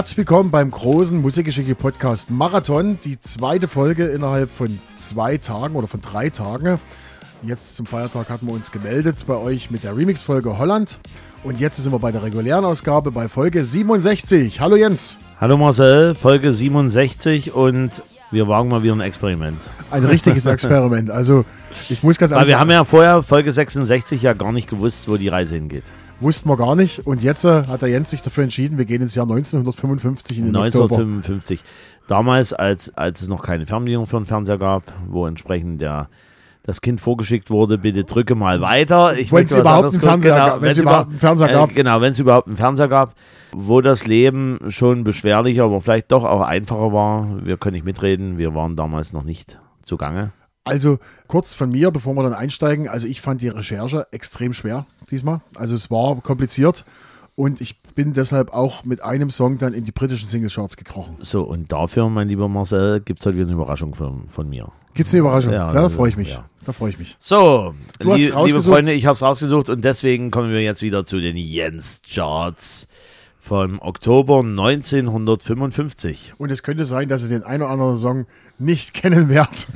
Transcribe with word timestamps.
Herzlich 0.00 0.16
willkommen 0.16 0.50
beim 0.50 0.70
großen 0.70 1.20
Musikgeschicke 1.20 1.74
Podcast 1.74 2.30
Marathon. 2.30 2.98
Die 3.04 3.20
zweite 3.20 3.68
Folge 3.68 4.06
innerhalb 4.06 4.50
von 4.50 4.78
zwei 4.96 5.36
Tagen 5.36 5.74
oder 5.76 5.88
von 5.88 6.00
drei 6.00 6.30
Tagen. 6.30 6.80
Jetzt 7.42 7.76
zum 7.76 7.84
Feiertag 7.84 8.30
hatten 8.30 8.46
wir 8.46 8.54
uns 8.54 8.72
gemeldet 8.72 9.26
bei 9.26 9.36
euch 9.36 9.70
mit 9.70 9.84
der 9.84 9.94
Remix-Folge 9.94 10.56
Holland. 10.56 10.98
Und 11.44 11.60
jetzt 11.60 11.76
sind 11.76 11.92
wir 11.92 11.98
bei 11.98 12.12
der 12.12 12.22
regulären 12.22 12.64
Ausgabe 12.64 13.10
bei 13.10 13.28
Folge 13.28 13.62
67. 13.62 14.58
Hallo 14.58 14.76
Jens. 14.76 15.18
Hallo 15.38 15.58
Marcel, 15.58 16.14
Folge 16.14 16.54
67 16.54 17.52
und 17.52 17.90
wir 18.30 18.48
wagen 18.48 18.70
mal 18.70 18.82
wieder 18.82 18.94
ein 18.94 19.02
Experiment. 19.02 19.58
Ein 19.90 20.06
richtiges 20.06 20.46
Experiment. 20.46 21.10
Also 21.10 21.44
ich 21.90 22.02
muss 22.02 22.16
ganz 22.16 22.32
ehrlich 22.32 22.44
Weil 22.44 22.48
wir 22.48 22.52
sagen, 22.52 22.60
haben 22.60 22.70
ja 22.70 22.84
vorher 22.86 23.22
Folge 23.22 23.52
66 23.52 24.22
ja 24.22 24.32
gar 24.32 24.52
nicht 24.52 24.70
gewusst, 24.70 25.10
wo 25.10 25.18
die 25.18 25.28
Reise 25.28 25.56
hingeht. 25.56 25.84
Wussten 26.20 26.48
wir 26.48 26.56
gar 26.56 26.76
nicht. 26.76 27.06
Und 27.06 27.22
jetzt 27.22 27.44
äh, 27.44 27.64
hat 27.66 27.82
der 27.82 27.88
Jens 27.88 28.10
sich 28.10 28.22
dafür 28.22 28.44
entschieden, 28.44 28.78
wir 28.78 28.84
gehen 28.84 29.02
ins 29.02 29.14
Jahr 29.14 29.24
1955 29.24 30.38
in 30.38 30.46
den 30.46 30.56
1955. 30.56 31.60
Oktober. 31.60 31.70
Damals, 32.08 32.52
als, 32.52 32.96
als 32.96 33.22
es 33.22 33.28
noch 33.28 33.42
keine 33.42 33.66
Fernbedienung 33.66 34.06
für 34.06 34.16
den 34.18 34.26
Fernseher 34.26 34.58
gab, 34.58 34.82
wo 35.08 35.26
entsprechend 35.26 35.80
der 35.80 36.08
das 36.62 36.82
Kind 36.82 37.00
vorgeschickt 37.00 37.50
wurde, 37.50 37.78
bitte 37.78 38.04
drücke 38.04 38.34
mal 38.34 38.60
weiter. 38.60 39.14
Wenn 39.16 39.44
es 39.44 39.56
überhaupt, 39.56 39.92
einen 39.92 40.00
Fernseher, 40.00 40.34
genau, 40.34 40.60
gab, 40.60 40.76
überhaupt 40.76 41.08
einen 41.08 41.18
Fernseher 41.18 41.50
äh, 41.50 41.52
gab. 41.54 41.74
genau, 41.74 42.00
wenn 42.00 42.12
es 42.12 42.18
überhaupt 42.18 42.46
einen 42.48 42.56
Fernseher 42.56 42.88
gab, 42.88 43.14
wo 43.52 43.80
das 43.80 44.06
Leben 44.06 44.58
schon 44.68 45.02
beschwerlicher, 45.02 45.64
aber 45.64 45.80
vielleicht 45.80 46.12
doch 46.12 46.24
auch 46.24 46.42
einfacher 46.42 46.92
war. 46.92 47.44
Wir 47.44 47.56
können 47.56 47.74
nicht 47.74 47.86
mitreden, 47.86 48.36
wir 48.38 48.54
waren 48.54 48.76
damals 48.76 49.12
noch 49.12 49.24
nicht 49.24 49.58
zugange. 49.82 50.32
Also 50.64 50.98
kurz 51.26 51.54
von 51.54 51.70
mir, 51.70 51.90
bevor 51.90 52.14
wir 52.14 52.22
dann 52.22 52.34
einsteigen. 52.34 52.88
Also 52.88 53.06
ich 53.06 53.20
fand 53.20 53.40
die 53.40 53.48
Recherche 53.48 54.06
extrem 54.10 54.52
schwer 54.52 54.86
diesmal. 55.10 55.40
Also 55.54 55.74
es 55.74 55.90
war 55.90 56.20
kompliziert 56.20 56.84
und 57.34 57.60
ich 57.60 57.80
bin 57.94 58.12
deshalb 58.12 58.52
auch 58.52 58.84
mit 58.84 59.02
einem 59.02 59.30
Song 59.30 59.58
dann 59.58 59.72
in 59.72 59.84
die 59.84 59.92
britischen 59.92 60.28
Singlecharts 60.28 60.76
gekrochen. 60.76 61.16
So, 61.20 61.42
und 61.42 61.72
dafür, 61.72 62.08
mein 62.08 62.28
lieber 62.28 62.48
Marcel, 62.48 63.00
gibt 63.00 63.20
es 63.20 63.26
heute 63.26 63.36
wieder 63.36 63.46
eine 63.46 63.54
Überraschung 63.54 63.94
von, 63.94 64.28
von 64.28 64.48
mir. 64.48 64.70
Gibt 64.94 65.08
es 65.08 65.14
eine 65.14 65.20
Überraschung? 65.20 65.52
Ja, 65.52 65.72
da 65.72 65.88
freue 65.88 66.10
ich 66.10 66.16
mich. 66.16 66.32
Ja. 66.32 66.44
Da 66.66 66.72
freue 66.72 66.90
ich 66.90 66.98
mich. 66.98 67.16
So, 67.18 67.74
li 68.00 68.30
liebe 68.44 68.60
Freunde, 68.60 68.92
ich 68.92 69.06
habe 69.06 69.14
es 69.14 69.22
rausgesucht 69.22 69.70
und 69.70 69.82
deswegen 69.84 70.30
kommen 70.30 70.50
wir 70.52 70.60
jetzt 70.60 70.82
wieder 70.82 71.06
zu 71.06 71.18
den 71.20 71.38
Jens 71.38 72.00
Charts 72.06 72.86
vom 73.38 73.80
Oktober 73.80 74.40
1955. 74.40 76.34
Und 76.36 76.52
es 76.52 76.62
könnte 76.62 76.84
sein, 76.84 77.08
dass 77.08 77.22
ihr 77.22 77.30
den 77.30 77.42
einen 77.42 77.62
oder 77.62 77.72
anderen 77.72 77.96
Song 77.96 78.26
nicht 78.58 78.92
kennen 79.00 79.30
werdet. 79.30 79.68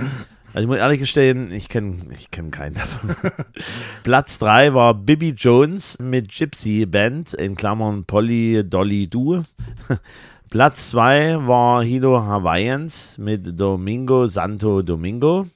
Also 0.54 0.66
ich 0.66 0.68
muss 0.68 0.78
ehrlich 0.78 1.00
gestehen, 1.00 1.50
ich 1.50 1.68
kenne 1.68 1.96
ich 2.12 2.30
kenn 2.30 2.52
keinen 2.52 2.74
davon. 2.74 3.16
Platz 4.04 4.38
3 4.38 4.72
war 4.72 4.94
Bibi 4.94 5.30
Jones 5.30 5.98
mit 5.98 6.30
Gypsy 6.30 6.86
Band, 6.86 7.34
in 7.34 7.56
Klammern 7.56 8.04
Polly 8.04 8.62
Dolly 8.64 9.08
Du. 9.08 9.42
Platz 10.50 10.90
2 10.90 11.48
war 11.48 11.82
Hilo 11.82 12.22
Hawaiians 12.22 13.18
mit 13.18 13.58
Domingo 13.58 14.28
Santo 14.28 14.82
Domingo. 14.82 15.48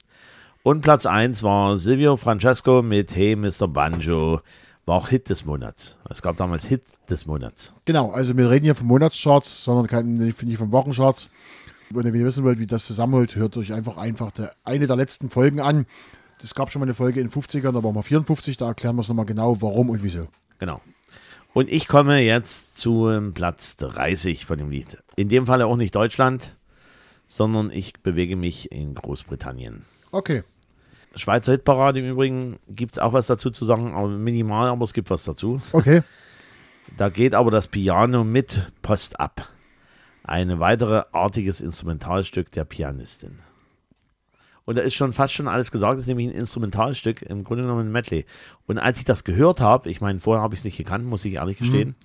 Und 0.63 0.81
Platz 0.81 1.05
1 1.05 1.43
war 1.43 1.77
Silvio 1.77 2.17
Francesco 2.17 2.81
mit 2.81 3.15
Hey 3.15 3.37
Mr. 3.37 3.69
Banjo. 3.69 4.41
War 4.85 4.97
auch 4.97 5.07
Hit 5.07 5.29
des 5.29 5.45
Monats. 5.45 5.97
Es 6.09 6.21
gab 6.21 6.35
damals 6.35 6.65
Hit 6.65 6.83
des 7.09 7.25
Monats. 7.25 7.73
Genau, 7.85 8.11
also 8.11 8.35
wir 8.35 8.49
reden 8.49 8.65
hier 8.65 8.75
von 8.75 8.87
Monatscharts, 8.87 9.63
sondern 9.63 9.87
kein, 9.87 10.15
nicht 10.15 10.57
von 10.57 10.73
Wochencharts. 10.73 11.29
Wenn 11.91 12.05
ihr 12.05 12.25
wissen 12.25 12.43
wollt, 12.43 12.59
wie 12.59 12.67
das 12.67 12.85
zusammenholt, 12.85 13.35
hört 13.35 13.57
euch 13.57 13.73
einfach 13.73 13.97
einfach 13.97 14.31
der, 14.31 14.53
eine 14.63 14.85
der 14.85 14.95
letzten 14.95 15.29
Folgen 15.29 15.59
an. 15.59 15.87
Es 16.43 16.53
gab 16.53 16.71
schon 16.71 16.79
mal 16.79 16.85
eine 16.85 16.93
Folge 16.93 17.19
in 17.19 17.27
den 17.27 17.41
50ern, 17.41 17.71
da 17.71 17.83
waren 17.83 17.95
wir 17.95 18.03
54, 18.03 18.57
da 18.57 18.67
erklären 18.67 18.95
wir 18.95 19.01
es 19.01 19.09
nochmal 19.09 19.25
genau, 19.25 19.61
warum 19.61 19.89
und 19.89 20.03
wieso. 20.03 20.27
Genau. 20.59 20.81
Und 21.53 21.69
ich 21.69 21.87
komme 21.87 22.19
jetzt 22.19 22.77
zu 22.77 23.31
Platz 23.33 23.75
30 23.77 24.45
von 24.45 24.59
dem 24.59 24.69
Lied. 24.69 24.99
In 25.15 25.29
dem 25.29 25.47
Fall 25.47 25.63
auch 25.63 25.75
nicht 25.75 25.95
Deutschland, 25.95 26.55
sondern 27.25 27.71
ich 27.71 27.93
bewege 28.01 28.35
mich 28.35 28.71
in 28.71 28.93
Großbritannien. 28.93 29.83
Okay. 30.11 30.43
Schweizer 31.15 31.53
Hitparade 31.53 31.99
im 31.99 32.11
Übrigen 32.11 32.59
gibt 32.69 32.93
es 32.93 32.99
auch 32.99 33.13
was 33.13 33.25
dazu 33.25 33.49
zu 33.49 33.65
sagen, 33.65 33.93
aber 33.93 34.07
minimal, 34.09 34.69
aber 34.69 34.83
es 34.83 34.93
gibt 34.93 35.09
was 35.09 35.23
dazu. 35.23 35.59
Okay. 35.71 36.03
Da 36.97 37.09
geht 37.09 37.33
aber 37.33 37.49
das 37.51 37.67
Piano 37.67 38.23
mit 38.23 38.71
Post 38.81 39.19
ab 39.19 39.49
ein 40.29 40.59
weiteres 40.59 41.05
artiges 41.11 41.61
Instrumentalstück 41.61 42.51
der 42.51 42.65
Pianistin. 42.65 43.39
Und 44.65 44.77
da 44.77 44.81
ist 44.81 44.93
schon 44.93 45.13
fast 45.13 45.33
schon 45.33 45.47
alles 45.47 45.71
gesagt, 45.71 45.93
das 45.93 46.01
ist 46.01 46.07
nämlich 46.07 46.27
ein 46.27 46.33
Instrumentalstück, 46.33 47.23
im 47.23 47.43
Grunde 47.43 47.63
genommen 47.63 47.87
ein 47.87 47.91
Medley. 47.91 48.25
Und 48.67 48.77
als 48.77 48.99
ich 48.99 49.05
das 49.05 49.23
gehört 49.23 49.61
habe, 49.61 49.89
ich 49.89 49.99
meine, 49.99 50.19
vorher 50.19 50.43
habe 50.43 50.53
ich 50.53 50.59
es 50.59 50.63
nicht 50.63 50.77
gekannt, 50.77 51.05
muss 51.05 51.25
ich 51.25 51.33
ehrlich 51.33 51.57
gestehen, 51.57 51.89
mhm. 51.89 51.95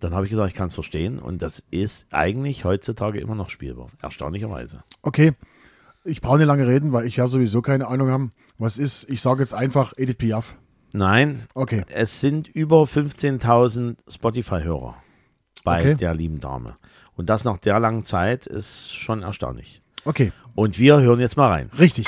dann 0.00 0.12
habe 0.12 0.26
ich 0.26 0.30
gesagt, 0.30 0.48
ich 0.48 0.56
kann 0.56 0.66
es 0.66 0.74
verstehen. 0.74 1.20
Und 1.20 1.42
das 1.42 1.62
ist 1.70 2.08
eigentlich 2.10 2.64
heutzutage 2.64 3.20
immer 3.20 3.36
noch 3.36 3.50
spielbar, 3.50 3.90
erstaunlicherweise. 4.02 4.82
Okay, 5.02 5.34
ich 6.02 6.20
brauche 6.20 6.38
nicht 6.38 6.46
lange 6.46 6.66
reden, 6.66 6.92
weil 6.92 7.06
ich 7.06 7.16
ja 7.16 7.28
sowieso 7.28 7.62
keine 7.62 7.86
Ahnung 7.86 8.10
habe, 8.10 8.30
was 8.58 8.78
ist. 8.78 9.08
Ich 9.08 9.22
sage 9.22 9.42
jetzt 9.42 9.54
einfach 9.54 9.92
Edith 9.96 10.18
Piaf. 10.18 10.58
Nein, 10.92 11.46
okay. 11.54 11.84
es 11.88 12.20
sind 12.20 12.48
über 12.48 12.82
15.000 12.82 13.96
Spotify-Hörer 14.08 14.96
bei 15.62 15.80
okay. 15.80 15.94
der 15.94 16.14
lieben 16.14 16.40
Dame. 16.40 16.78
Und 17.16 17.26
das 17.30 17.44
nach 17.44 17.58
der 17.58 17.80
langen 17.80 18.04
Zeit 18.04 18.46
ist 18.46 18.94
schon 18.94 19.22
erstaunlich. 19.22 19.82
Okay. 20.04 20.32
Und 20.54 20.78
wir 20.78 21.00
hören 21.00 21.20
jetzt 21.20 21.36
mal 21.36 21.50
rein. 21.50 21.70
Richtig. 21.78 22.06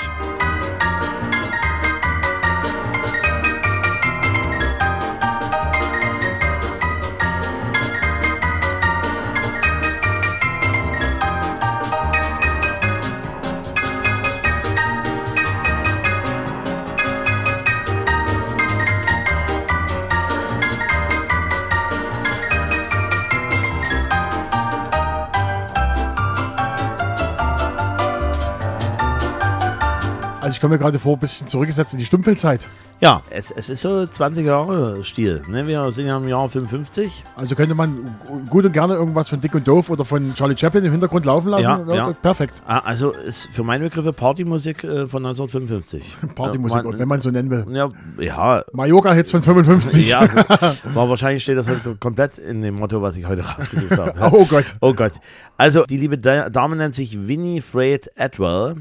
Also 30.49 30.55
ich 30.55 30.61
komme 30.61 30.73
mir 30.73 30.79
gerade 30.79 30.97
vor, 30.97 31.13
ein 31.13 31.19
bisschen 31.19 31.47
zurückgesetzt 31.47 31.93
in 31.93 31.99
die 31.99 32.05
Stummfeldzeit. 32.05 32.67
Ja, 33.01 33.21
es, 33.29 33.51
es 33.51 33.69
ist 33.69 33.81
so 33.81 34.07
20 34.07 34.47
Jahre 34.47 35.03
Stil. 35.03 35.43
Ne? 35.47 35.67
Wir 35.67 35.91
sind 35.91 36.07
ja 36.07 36.17
im 36.17 36.27
Jahr 36.27 36.49
55. 36.49 37.23
Also 37.35 37.53
könnte 37.53 37.75
man 37.75 38.15
gut 38.49 38.65
und 38.65 38.73
gerne 38.73 38.95
irgendwas 38.95 39.29
von 39.29 39.39
Dick 39.39 39.53
und 39.53 39.67
Doof 39.67 39.91
oder 39.91 40.03
von 40.03 40.33
Charlie 40.33 40.57
Chaplin 40.57 40.83
im 40.85 40.91
Hintergrund 40.91 41.27
laufen 41.27 41.49
lassen. 41.49 41.87
Ja, 41.87 41.93
ja. 41.93 42.13
Perfekt. 42.13 42.63
Ah, 42.65 42.79
also 42.79 43.11
ist 43.11 43.49
für 43.51 43.63
meine 43.63 43.83
Begriffe 43.83 44.11
Partymusik 44.11 44.83
äh, 44.83 45.07
von 45.07 45.23
1955. 45.23 46.15
Partymusik, 46.35 46.83
ja, 46.83 46.97
wenn 46.97 47.07
man 47.07 47.21
so 47.21 47.29
nennen 47.29 47.51
will. 47.51 47.67
Ja, 47.69 47.89
ja. 48.17 48.63
Mallorca-Hits 48.73 49.29
von 49.29 49.43
55. 49.43 50.09
Ja, 50.09 50.21
war 50.95 51.07
wahrscheinlich 51.09 51.43
steht 51.43 51.57
das 51.59 51.69
heute 51.69 51.95
komplett 51.99 52.39
in 52.39 52.61
dem 52.61 52.73
Motto, 52.73 53.03
was 53.03 53.15
ich 53.15 53.27
heute 53.27 53.45
rausgesucht 53.45 53.99
habe. 53.99 54.15
oh 54.35 54.45
Gott. 54.45 54.75
Oh 54.81 54.95
Gott. 54.95 55.13
Also 55.57 55.83
die 55.83 55.97
liebe 55.97 56.17
Dame 56.17 56.75
nennt 56.75 56.95
sich 56.95 57.27
Winnie 57.27 57.61
Freight 57.61 58.09
Atwell 58.17 58.77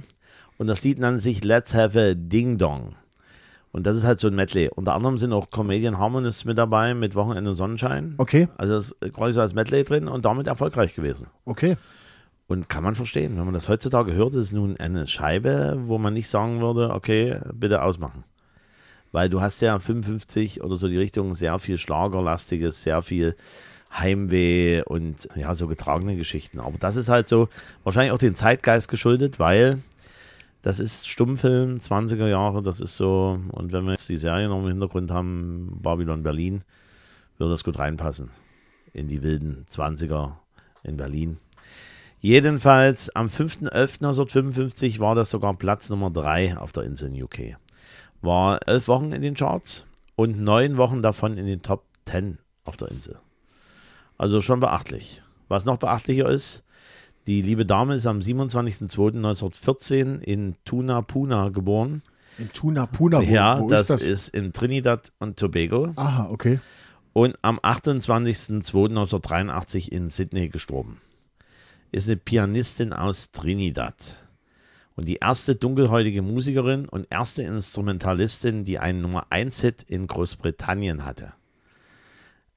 und 0.59 0.67
das 0.67 0.83
Lied 0.85 0.99
nennt 0.99 1.23
sich 1.23 1.45
Let's 1.45 1.75
Have 1.75 1.99
a 1.99 2.15
Ding 2.15 2.59
Dong. 2.59 2.95
Und 3.71 3.87
das 3.87 3.97
ist 3.97 4.05
halt 4.05 4.19
so 4.19 4.29
ein 4.29 4.35
Medley. 4.35 4.69
Unter 4.75 4.95
anderem 4.95 5.19
sind 5.19 5.33
auch 5.33 5.51
Comedian 5.51 5.99
Harmonists 5.99 6.45
mit 6.45 6.59
dabei 6.59 6.95
mit 6.95 7.15
Wochenende 7.15 7.51
und 7.51 7.57
Sonnenschein. 7.57 8.15
Okay. 8.17 8.49
Also 8.57 8.75
das 8.75 8.91
ist 8.91 9.15
quasi 9.15 9.35
so 9.35 9.41
als 9.41 9.55
Medley 9.55 9.85
drin 9.85 10.09
und 10.09 10.25
damit 10.25 10.47
erfolgreich 10.47 10.95
gewesen. 10.95 11.29
Okay. 11.45 11.77
Und 12.49 12.69
kann 12.69 12.83
man 12.83 12.95
verstehen, 12.95 13.37
wenn 13.37 13.45
man 13.45 13.55
das 13.55 13.69
heutzutage 13.69 14.15
hört, 14.15 14.35
ist 14.35 14.47
es 14.47 14.53
nun 14.53 14.79
eine 14.79 15.07
Scheibe, 15.07 15.79
wo 15.83 15.99
man 15.99 16.15
nicht 16.15 16.29
sagen 16.29 16.61
würde, 16.61 16.95
okay, 16.95 17.41
bitte 17.53 17.83
ausmachen. 17.83 18.25
Weil 19.13 19.29
du 19.29 19.43
hast 19.43 19.61
ja 19.61 19.79
55 19.79 20.63
oder 20.63 20.77
so 20.77 20.89
die 20.89 20.99
Richtung 20.99 21.35
sehr 21.35 21.59
viel 21.59 21.77
Schlagerlastiges, 21.77 22.83
sehr 22.83 23.03
viel 23.03 23.37
Heimweh 23.93 24.83
und 24.83 25.29
ja, 25.35 25.55
so 25.55 25.67
getragene 25.67 26.17
Geschichten. 26.17 26.59
Aber 26.59 26.79
das 26.79 26.97
ist 26.97 27.11
halt 27.11 27.29
so 27.29 27.49
wahrscheinlich 27.85 28.13
auch 28.13 28.19
den 28.19 28.35
Zeitgeist 28.35 28.89
geschuldet, 28.89 29.39
weil 29.39 29.79
das 30.63 30.81
ist 30.81 31.09
Stummfilm, 31.09 31.77
20er 31.79 32.29
Jahre, 32.29 32.63
das 32.63 32.81
ist 32.81 32.97
so, 32.97 33.39
und 33.53 33.73
wenn 33.73 33.85
wir 33.85 33.93
jetzt 33.93 34.09
die 34.09 34.17
Serie 34.17 34.49
noch 34.49 34.61
im 34.61 34.69
Hintergrund 34.69 35.11
haben, 35.11 35.79
Babylon 35.81 36.23
Berlin, 36.23 36.63
würde 37.37 37.53
das 37.53 37.65
gut 37.65 37.79
reinpassen. 37.79 38.31
In 38.93 39.09
die 39.09 39.23
wilden 39.23 39.65
20er 39.71 40.33
in 40.83 40.97
Berlin. 40.97 41.39
Jedenfalls 42.21 43.15
am 43.15 43.29
5.11.1955 43.29 44.99
war 44.99 45.15
das 45.15 45.31
sogar 45.31 45.55
Platz 45.55 45.89
Nummer 45.89 46.11
3 46.11 46.59
auf 46.59 46.73
der 46.73 46.83
Insel 46.83 47.15
in 47.15 47.23
UK. 47.23 47.57
War 48.21 48.59
elf 48.67 48.89
Wochen 48.89 49.13
in 49.13 49.23
den 49.23 49.35
Charts 49.35 49.87
und 50.17 50.41
neun 50.41 50.77
Wochen 50.77 51.01
davon 51.01 51.39
in 51.39 51.47
den 51.47 51.63
Top 51.63 51.85
10 52.07 52.39
auf 52.65 52.77
der 52.77 52.89
Insel. 52.89 53.19
Also 54.17 54.41
schon 54.41 54.59
beachtlich. 54.59 55.23
Was 55.47 55.65
noch 55.65 55.77
beachtlicher 55.77 56.29
ist, 56.29 56.65
die 57.29 57.43
liebe 57.43 57.65
Dame 57.67 57.95
ist 57.95 58.07
am 58.07 58.21
27.02.1914 58.21 60.21
in 60.21 60.55
Tuna 60.65 61.03
Puna 61.03 61.51
geboren. 61.51 62.01
In 62.39 62.51
Tuna 62.53 62.87
Puna? 62.87 63.19
Wo, 63.19 63.23
ja, 63.23 63.61
wo 63.61 63.69
das 63.69 63.83
ist, 63.83 63.91
das 63.91 64.01
ist 64.03 64.29
in 64.29 64.55
Trinidad 64.55 65.13
und 65.19 65.39
Tobago. 65.39 65.93
Aha, 65.97 66.31
okay. 66.31 66.59
und 67.13 67.37
am 67.43 67.59
28.02.1983 67.59 69.91
in 69.91 70.09
Sydney 70.09 70.49
gestorben. 70.49 71.03
Ist 71.93 72.09
eine 72.09 72.17
Pianistin 72.17 72.95
aus 72.95 73.31
Trinidad 73.31 74.23
und 74.97 75.07
die 75.07 75.17
erste 75.17 75.55
dunkelhäutige 75.55 76.23
Musikerin 76.23 76.89
und 76.89 77.09
erste 77.11 77.43
Instrumentalistin, 77.43 78.65
die 78.65 78.79
einen 78.79 79.03
Nummer 79.03 79.27
1 79.29 79.61
Hit 79.61 79.83
in 79.87 80.07
Großbritannien 80.07 81.05
hatte. 81.05 81.35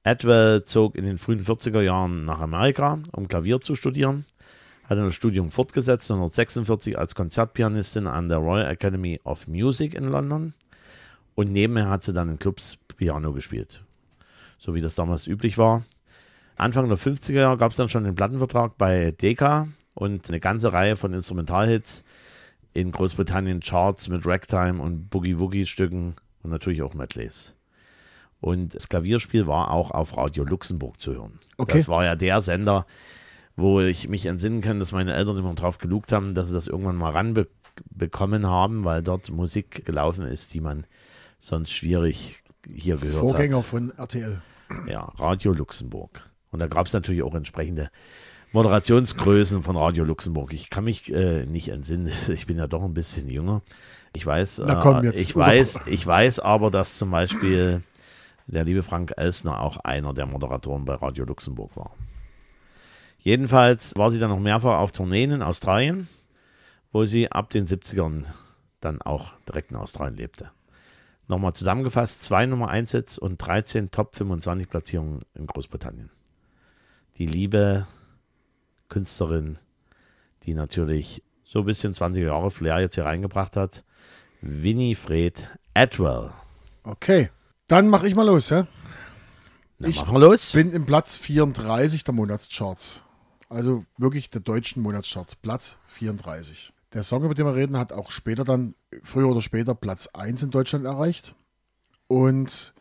Atwell 0.05 0.63
zog 0.63 0.95
in 0.95 1.03
den 1.05 1.17
frühen 1.17 1.43
40er 1.43 1.81
Jahren 1.81 2.23
nach 2.23 2.39
Amerika, 2.39 2.99
um 3.11 3.27
Klavier 3.27 3.59
zu 3.59 3.75
studieren, 3.75 4.23
hatte 4.91 5.05
das 5.05 5.15
Studium 5.15 5.51
fortgesetzt 5.51 6.11
1946 6.11 6.99
als 6.99 7.15
Konzertpianistin 7.15 8.07
an 8.07 8.27
der 8.27 8.39
Royal 8.39 8.69
Academy 8.69 9.21
of 9.23 9.47
Music 9.47 9.95
in 9.95 10.03
London 10.03 10.53
und 11.33 11.49
nebenher 11.49 11.89
hat 11.89 12.03
sie 12.03 12.11
dann 12.11 12.27
in 12.27 12.37
Clubs 12.37 12.77
Piano 12.97 13.31
gespielt, 13.31 13.81
so 14.57 14.75
wie 14.75 14.81
das 14.81 14.95
damals 14.95 15.27
üblich 15.27 15.57
war. 15.57 15.85
Anfang 16.57 16.89
der 16.89 16.97
50er 16.97 17.39
Jahre 17.39 17.57
gab 17.57 17.71
es 17.71 17.77
dann 17.77 17.87
schon 17.87 18.03
den 18.03 18.15
Plattenvertrag 18.15 18.77
bei 18.77 19.11
Decca 19.11 19.69
und 19.93 20.27
eine 20.27 20.41
ganze 20.41 20.73
Reihe 20.73 20.97
von 20.97 21.13
Instrumentalhits 21.13 22.03
in 22.73 22.91
Großbritannien 22.91 23.61
Charts 23.61 24.09
mit 24.09 24.25
Ragtime 24.25 24.81
und 24.81 25.09
Boogie-Woogie-Stücken 25.09 26.15
und 26.43 26.49
natürlich 26.51 26.81
auch 26.81 26.93
Medleys. 26.93 27.55
Und 28.41 28.75
das 28.75 28.89
Klavierspiel 28.89 29.47
war 29.47 29.71
auch 29.71 29.91
auf 29.91 30.17
Radio 30.17 30.43
Luxemburg 30.43 30.99
zu 30.99 31.13
hören. 31.13 31.39
Okay. 31.57 31.77
Das 31.77 31.87
war 31.87 32.03
ja 32.03 32.17
der 32.17 32.41
Sender, 32.41 32.85
wo 33.55 33.81
ich 33.81 34.07
mich 34.07 34.25
entsinnen 34.25 34.61
kann, 34.61 34.79
dass 34.79 34.91
meine 34.91 35.13
Eltern 35.13 35.37
immer 35.37 35.53
drauf 35.53 35.77
gelugt 35.77 36.11
haben, 36.11 36.33
dass 36.33 36.47
sie 36.47 36.53
das 36.53 36.67
irgendwann 36.67 36.95
mal 36.95 37.11
ranbekommen 37.11 38.47
haben, 38.47 38.83
weil 38.83 39.03
dort 39.03 39.29
Musik 39.29 39.85
gelaufen 39.85 40.25
ist, 40.25 40.53
die 40.53 40.61
man 40.61 40.85
sonst 41.39 41.71
schwierig 41.71 42.37
hier 42.73 42.97
gehört 42.97 43.19
Vorgänger 43.19 43.57
hat. 43.57 43.65
von 43.65 43.91
RTL. 43.97 44.41
Ja, 44.87 45.01
Radio 45.17 45.53
Luxemburg. 45.53 46.21
Und 46.51 46.59
da 46.59 46.67
gab 46.67 46.87
es 46.87 46.93
natürlich 46.93 47.23
auch 47.23 47.35
entsprechende 47.35 47.89
Moderationsgrößen 48.53 49.63
von 49.63 49.77
Radio 49.77 50.03
Luxemburg. 50.03 50.53
Ich 50.53 50.69
kann 50.69 50.83
mich 50.83 51.11
äh, 51.11 51.45
nicht 51.45 51.69
entsinnen, 51.69 52.11
ich 52.27 52.45
bin 52.47 52.57
ja 52.57 52.67
doch 52.67 52.83
ein 52.83 52.93
bisschen 52.93 53.29
jünger. 53.29 53.61
Ich 54.13 54.25
weiß, 54.25 54.61
komm, 54.81 55.05
äh, 55.05 55.11
ich 55.11 55.35
weiß, 55.35 55.81
ich 55.85 56.05
weiß 56.05 56.39
aber, 56.39 56.69
dass 56.69 56.97
zum 56.97 57.11
Beispiel 57.11 57.81
der 58.47 58.65
liebe 58.65 58.83
Frank 58.83 59.13
Elsner 59.15 59.61
auch 59.61 59.77
einer 59.77 60.13
der 60.13 60.25
Moderatoren 60.25 60.83
bei 60.83 60.95
Radio 60.95 61.23
Luxemburg 61.23 61.75
war. 61.75 61.91
Jedenfalls 63.23 63.95
war 63.95 64.09
sie 64.11 64.19
dann 64.19 64.29
noch 64.31 64.39
mehrfach 64.39 64.79
auf 64.79 64.91
Tourneen 64.91 65.31
in 65.31 65.41
Australien, 65.43 66.07
wo 66.91 67.05
sie 67.05 67.31
ab 67.31 67.49
den 67.51 67.67
70ern 67.67 68.25
dann 68.79 69.01
auch 69.01 69.33
direkt 69.47 69.71
in 69.71 69.77
Australien 69.77 70.17
lebte. 70.17 70.49
Nochmal 71.27 71.53
zusammengefasst, 71.53 72.23
zwei 72.23 72.45
Nummer 72.45 72.69
1 72.69 72.91
Hits 72.91 73.17
und 73.17 73.37
13 73.37 73.91
Top 73.91 74.15
25 74.15 74.67
Platzierungen 74.69 75.21
in 75.35 75.45
Großbritannien. 75.45 76.09
Die 77.17 77.27
liebe 77.27 77.87
Künstlerin, 78.89 79.59
die 80.43 80.55
natürlich 80.55 81.23
so 81.45 81.59
ein 81.59 81.65
bisschen 81.65 81.93
20 81.93 82.23
Jahre 82.23 82.49
Flair 82.49 82.79
jetzt 82.79 82.95
hier 82.95 83.05
reingebracht 83.05 83.55
hat, 83.55 83.83
Winifred 84.41 85.47
Atwell. 85.75 86.31
Okay. 86.83 87.29
Dann 87.67 87.87
mache 87.87 88.07
ich 88.07 88.15
mal 88.15 88.25
los, 88.25 88.49
ja? 88.49 88.67
Na, 89.77 89.87
Ich 89.87 89.97
machen 90.01 90.15
wir 90.15 90.19
los. 90.19 90.51
bin 90.53 90.73
im 90.73 90.85
Platz 90.85 91.15
34 91.17 92.03
der 92.03 92.13
Monatscharts. 92.13 93.05
Also 93.51 93.83
wirklich 93.97 94.29
der 94.29 94.39
deutschen 94.39 94.81
Monatscharts. 94.81 95.35
Platz 95.35 95.77
34. 95.87 96.71
Der 96.93 97.03
Song, 97.03 97.25
über 97.25 97.33
den 97.33 97.45
wir 97.45 97.53
reden, 97.53 97.77
hat 97.77 97.91
auch 97.91 98.09
später 98.09 98.45
dann, 98.45 98.75
früher 99.03 99.27
oder 99.27 99.41
später, 99.41 99.75
Platz 99.75 100.07
1 100.07 100.43
in 100.43 100.51
Deutschland 100.51 100.85
erreicht. 100.85 101.35
Und 102.07 102.73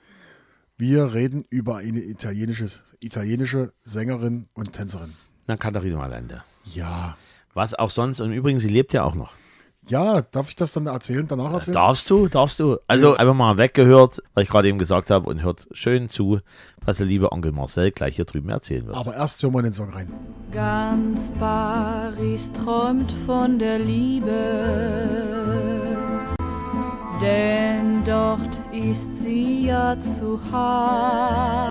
wir 0.76 1.12
reden 1.12 1.44
über 1.50 1.78
eine 1.78 1.98
italienische, 1.98 2.70
italienische 3.00 3.72
Sängerin 3.82 4.46
und 4.54 4.72
Tänzerin. 4.72 5.14
Na, 5.48 5.56
Katharina 5.56 5.98
Malende. 5.98 6.44
Ja. 6.64 7.16
Was 7.52 7.74
auch 7.74 7.90
sonst, 7.90 8.20
und 8.20 8.32
übrigens, 8.32 8.62
sie 8.62 8.68
lebt 8.68 8.92
ja 8.92 9.02
auch 9.02 9.16
noch. 9.16 9.32
Ja, 9.88 10.20
darf 10.22 10.48
ich 10.48 10.56
das 10.56 10.72
dann 10.72 10.86
erzählen, 10.86 11.26
danach 11.26 11.52
erzählen? 11.52 11.74
Darfst 11.74 12.08
du, 12.10 12.28
darfst 12.28 12.60
du. 12.60 12.78
Also 12.86 13.16
einfach 13.16 13.34
mal 13.34 13.56
weggehört, 13.58 14.22
was 14.34 14.44
ich 14.44 14.50
gerade 14.50 14.68
eben 14.68 14.78
gesagt 14.78 15.10
habe, 15.10 15.28
und 15.28 15.42
hört 15.42 15.66
schön 15.72 16.08
zu, 16.08 16.38
was 16.84 16.98
der 16.98 17.06
liebe 17.06 17.32
Onkel 17.32 17.50
Marcel 17.52 17.90
gleich 17.90 18.16
hier 18.16 18.24
drüben 18.24 18.50
erzählen 18.50 18.86
wird. 18.86 18.96
Aber 18.96 19.14
erst 19.14 19.42
hören 19.42 19.52
wir 19.54 19.58
in 19.60 19.64
den 19.64 19.74
Song 19.74 19.90
rein. 19.90 20.12
Ganz 20.52 21.32
Paris 21.38 22.52
träumt 22.52 23.12
von 23.26 23.58
der 23.58 23.78
Liebe, 23.78 24.30
denn 27.20 28.04
dort 28.04 28.60
ist 28.72 29.16
sie 29.18 29.66
ja 29.66 29.98
zu 29.98 30.38
Haus. 30.52 31.70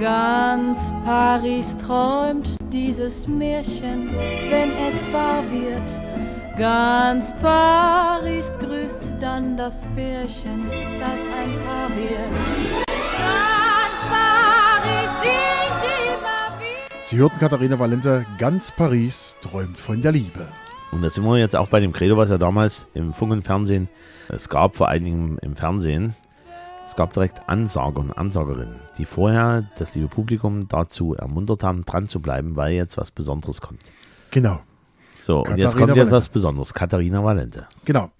Ganz 0.00 0.92
Paris 1.04 1.78
träumt 1.78 2.50
dieses 2.74 3.28
Märchen, 3.28 4.10
wenn 4.50 4.70
es 4.70 5.12
wahr 5.12 5.44
wird. 5.48 6.58
Ganz 6.58 7.32
Paris 7.40 8.50
grüßt 8.58 9.08
dann 9.20 9.56
das 9.56 9.86
Pärchen, 9.94 10.68
das 10.98 11.20
ein 11.38 11.52
Paar 11.64 11.88
wird. 11.90 12.34
Ganz 12.88 13.98
Paris 14.10 15.10
singt 15.22 15.84
immer 16.04 16.58
wieder. 16.58 17.02
Sie 17.02 17.16
hörten 17.16 17.38
Katharina 17.38 17.78
Valente, 17.78 18.26
ganz 18.38 18.72
Paris 18.72 19.36
träumt 19.40 19.78
von 19.78 20.02
der 20.02 20.10
Liebe. 20.10 20.48
Und 20.90 21.02
da 21.02 21.10
sind 21.10 21.24
wir 21.24 21.38
jetzt 21.38 21.54
auch 21.54 21.68
bei 21.68 21.78
dem 21.78 21.92
Credo, 21.92 22.16
was 22.16 22.30
ja 22.30 22.38
damals 22.38 22.88
im 22.94 23.12
Funk 23.12 23.30
und 23.30 23.42
Fernsehen, 23.42 23.88
es 24.28 24.48
gab 24.48 24.74
vor 24.74 24.88
allen 24.88 25.04
Dingen 25.04 25.38
im 25.42 25.54
Fernsehen, 25.54 26.16
es 26.86 26.96
gab 26.96 27.12
direkt 27.12 27.48
Ansager 27.48 27.98
und 27.98 28.12
Ansagerinnen, 28.12 28.76
die 28.98 29.04
vorher 29.04 29.68
das 29.78 29.94
liebe 29.94 30.08
Publikum 30.08 30.68
dazu 30.68 31.14
ermuntert 31.14 31.62
haben, 31.62 31.84
dran 31.84 32.08
zu 32.08 32.20
bleiben, 32.20 32.56
weil 32.56 32.74
jetzt 32.74 32.96
was 32.96 33.10
Besonderes 33.10 33.60
kommt. 33.60 33.92
Genau. 34.30 34.60
So, 35.18 35.38
und 35.38 35.56
jetzt 35.56 35.72
Katharina 35.72 35.86
kommt 35.86 35.96
jetzt 35.96 36.10
was 36.10 36.28
Besonderes. 36.28 36.74
Katharina 36.74 37.24
Valente. 37.24 37.66
Genau. 37.84 38.10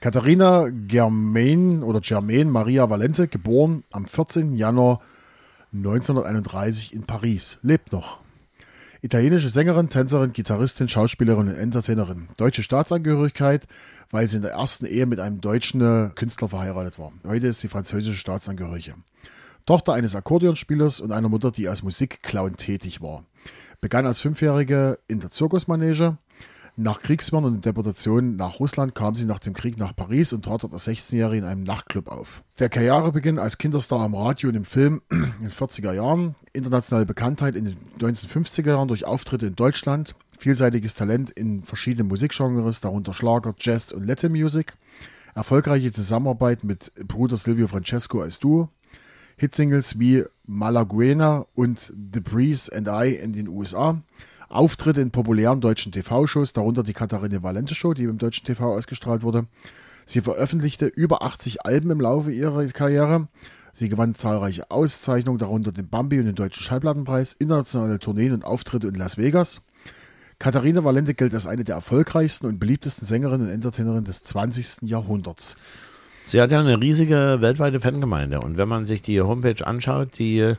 Katharina 0.00 0.68
Germain 0.70 1.82
oder 1.82 2.00
Germain 2.00 2.50
Maria 2.50 2.88
Valente, 2.88 3.28
geboren 3.28 3.84
am 3.90 4.06
14. 4.06 4.56
Januar 4.56 5.00
1931 5.72 6.94
in 6.94 7.04
Paris, 7.04 7.58
lebt 7.62 7.92
noch. 7.92 8.18
Italienische 9.02 9.48
Sängerin, 9.48 9.88
Tänzerin, 9.88 10.34
Gitarristin, 10.34 10.86
Schauspielerin 10.86 11.48
und 11.48 11.54
Entertainerin. 11.54 12.28
Deutsche 12.36 12.62
Staatsangehörigkeit, 12.62 13.66
weil 14.10 14.28
sie 14.28 14.36
in 14.36 14.42
der 14.42 14.52
ersten 14.52 14.84
Ehe 14.84 15.06
mit 15.06 15.20
einem 15.20 15.40
deutschen 15.40 15.80
äh, 15.80 16.10
Künstler 16.14 16.50
verheiratet 16.50 16.98
war. 16.98 17.10
Heute 17.26 17.46
ist 17.46 17.60
sie 17.60 17.68
französische 17.68 18.18
Staatsangehörige. 18.18 18.94
Tochter 19.64 19.94
eines 19.94 20.14
Akkordeonspielers 20.14 21.00
und 21.00 21.12
einer 21.12 21.30
Mutter, 21.30 21.50
die 21.50 21.66
als 21.66 21.82
Musikclown 21.82 22.56
tätig 22.56 23.00
war. 23.00 23.24
Begann 23.80 24.04
als 24.04 24.20
Fünfjährige 24.20 24.98
in 25.08 25.20
der 25.20 25.30
Zirkusmanege. 25.30 26.18
Nach 26.82 27.02
Kriegswirren 27.02 27.44
und 27.44 27.66
Deportation 27.66 28.36
nach 28.36 28.58
Russland 28.58 28.94
kam 28.94 29.14
sie 29.14 29.26
nach 29.26 29.38
dem 29.38 29.52
Krieg 29.52 29.76
nach 29.76 29.94
Paris 29.94 30.32
und 30.32 30.46
trat 30.46 30.62
dort 30.62 30.72
als 30.72 30.88
16-Jährige 30.88 31.42
in 31.42 31.44
einem 31.44 31.62
Nachtclub 31.62 32.08
auf. 32.08 32.42
Der 32.58 32.70
Karrierebeginn 32.70 33.38
als 33.38 33.58
Kinderstar 33.58 34.00
am 34.00 34.14
Radio 34.14 34.48
und 34.48 34.54
im 34.54 34.64
Film 34.64 35.02
in 35.10 35.34
den 35.42 35.50
40er 35.50 35.92
Jahren, 35.92 36.36
internationale 36.54 37.04
Bekanntheit 37.04 37.54
in 37.54 37.66
den 37.66 37.76
1950er 37.98 38.68
Jahren 38.68 38.88
durch 38.88 39.04
Auftritte 39.04 39.44
in 39.44 39.56
Deutschland, 39.56 40.14
vielseitiges 40.38 40.94
Talent 40.94 41.28
in 41.28 41.64
verschiedenen 41.64 42.08
Musikgenres, 42.08 42.80
darunter 42.80 43.12
Schlager, 43.12 43.54
Jazz 43.58 43.92
und 43.92 44.06
Latin 44.06 44.32
Music, 44.32 44.72
erfolgreiche 45.34 45.92
Zusammenarbeit 45.92 46.64
mit 46.64 46.94
Bruder 47.06 47.36
Silvio 47.36 47.68
Francesco 47.68 48.22
als 48.22 48.38
Duo, 48.38 48.70
Hitsingles 49.36 49.98
wie 49.98 50.24
Malaguena 50.46 51.44
und 51.54 51.92
The 52.14 52.20
Breeze 52.20 52.74
and 52.74 52.88
I 52.88 53.16
in 53.16 53.34
den 53.34 53.48
USA, 53.48 54.00
Auftritte 54.50 55.00
in 55.00 55.12
populären 55.12 55.60
deutschen 55.60 55.92
TV-Shows, 55.92 56.52
darunter 56.52 56.82
die 56.82 56.92
Katharina 56.92 57.42
Valente 57.42 57.74
Show, 57.74 57.94
die 57.94 58.04
im 58.04 58.18
deutschen 58.18 58.44
TV 58.44 58.74
ausgestrahlt 58.74 59.22
wurde. 59.22 59.46
Sie 60.06 60.20
veröffentlichte 60.20 60.86
über 60.86 61.22
80 61.22 61.64
Alben 61.64 61.90
im 61.90 62.00
Laufe 62.00 62.32
ihrer 62.32 62.66
Karriere. 62.66 63.28
Sie 63.72 63.88
gewann 63.88 64.16
zahlreiche 64.16 64.70
Auszeichnungen, 64.70 65.38
darunter 65.38 65.70
den 65.70 65.88
Bambi 65.88 66.18
und 66.18 66.26
den 66.26 66.34
Deutschen 66.34 66.64
Schallplattenpreis, 66.64 67.32
internationale 67.34 68.00
Tourneen 68.00 68.32
und 68.32 68.44
Auftritte 68.44 68.88
in 68.88 68.96
Las 68.96 69.16
Vegas. 69.16 69.62
Katharina 70.40 70.82
Valente 70.82 71.14
gilt 71.14 71.32
als 71.32 71.46
eine 71.46 71.62
der 71.62 71.76
erfolgreichsten 71.76 72.46
und 72.46 72.58
beliebtesten 72.58 73.06
Sängerinnen 73.06 73.46
und 73.46 73.52
Entertainerinnen 73.52 74.04
des 74.04 74.24
20. 74.24 74.82
Jahrhunderts. 74.82 75.56
Sie 76.26 76.40
hat 76.40 76.50
ja 76.50 76.58
eine 76.58 76.80
riesige 76.80 77.38
weltweite 77.40 77.78
Fangemeinde. 77.78 78.40
Und 78.40 78.56
wenn 78.56 78.68
man 78.68 78.84
sich 78.84 79.02
die 79.02 79.20
Homepage 79.20 79.64
anschaut, 79.64 80.18
die 80.18 80.54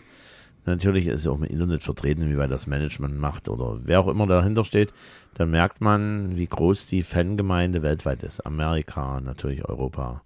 natürlich 0.65 1.07
ist 1.07 1.27
auch 1.27 1.37
im 1.37 1.43
Internet 1.43 1.83
vertreten, 1.83 2.29
wie 2.29 2.37
weit 2.37 2.51
das 2.51 2.67
Management 2.67 3.17
macht 3.17 3.49
oder 3.49 3.79
wer 3.83 3.99
auch 3.99 4.07
immer 4.07 4.27
dahinter 4.27 4.65
steht, 4.65 4.93
dann 5.35 5.51
merkt 5.51 5.81
man, 5.81 6.37
wie 6.37 6.47
groß 6.47 6.87
die 6.87 7.03
Fangemeinde 7.03 7.81
weltweit 7.81 8.23
ist. 8.23 8.45
Amerika, 8.45 9.19
natürlich 9.21 9.67
Europa. 9.67 10.21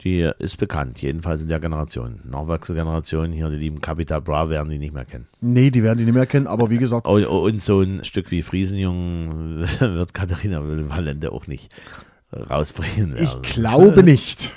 Die 0.00 0.28
ist 0.40 0.56
bekannt, 0.56 1.00
jedenfalls 1.02 1.42
in 1.42 1.48
der 1.48 1.60
Generation. 1.60 2.18
Nachwachsende 2.24 2.82
Generation, 2.82 3.30
hier 3.30 3.48
die 3.48 3.56
lieben 3.56 3.80
Capital 3.80 4.20
Bra 4.20 4.48
werden 4.48 4.68
die 4.70 4.78
nicht 4.78 4.92
mehr 4.92 5.04
kennen. 5.04 5.28
Nee, 5.40 5.70
die 5.70 5.84
werden 5.84 5.98
die 5.98 6.04
nicht 6.04 6.14
mehr 6.14 6.26
kennen, 6.26 6.48
aber 6.48 6.68
wie 6.70 6.78
gesagt, 6.78 7.06
Oh, 7.06 7.20
oh, 7.28 7.44
Und 7.46 7.62
so 7.62 7.80
ein 7.80 8.02
Stück 8.02 8.32
wie 8.32 8.42
Friesenjung 8.42 9.60
wird 9.78 10.12
Katharina 10.12 10.60
Valente 10.62 11.30
auch 11.30 11.46
nicht 11.46 11.70
rausbringen 12.32 13.14
ich 13.16 13.28
werden. 13.28 13.42
glaube 13.42 14.02
nicht. 14.02 14.52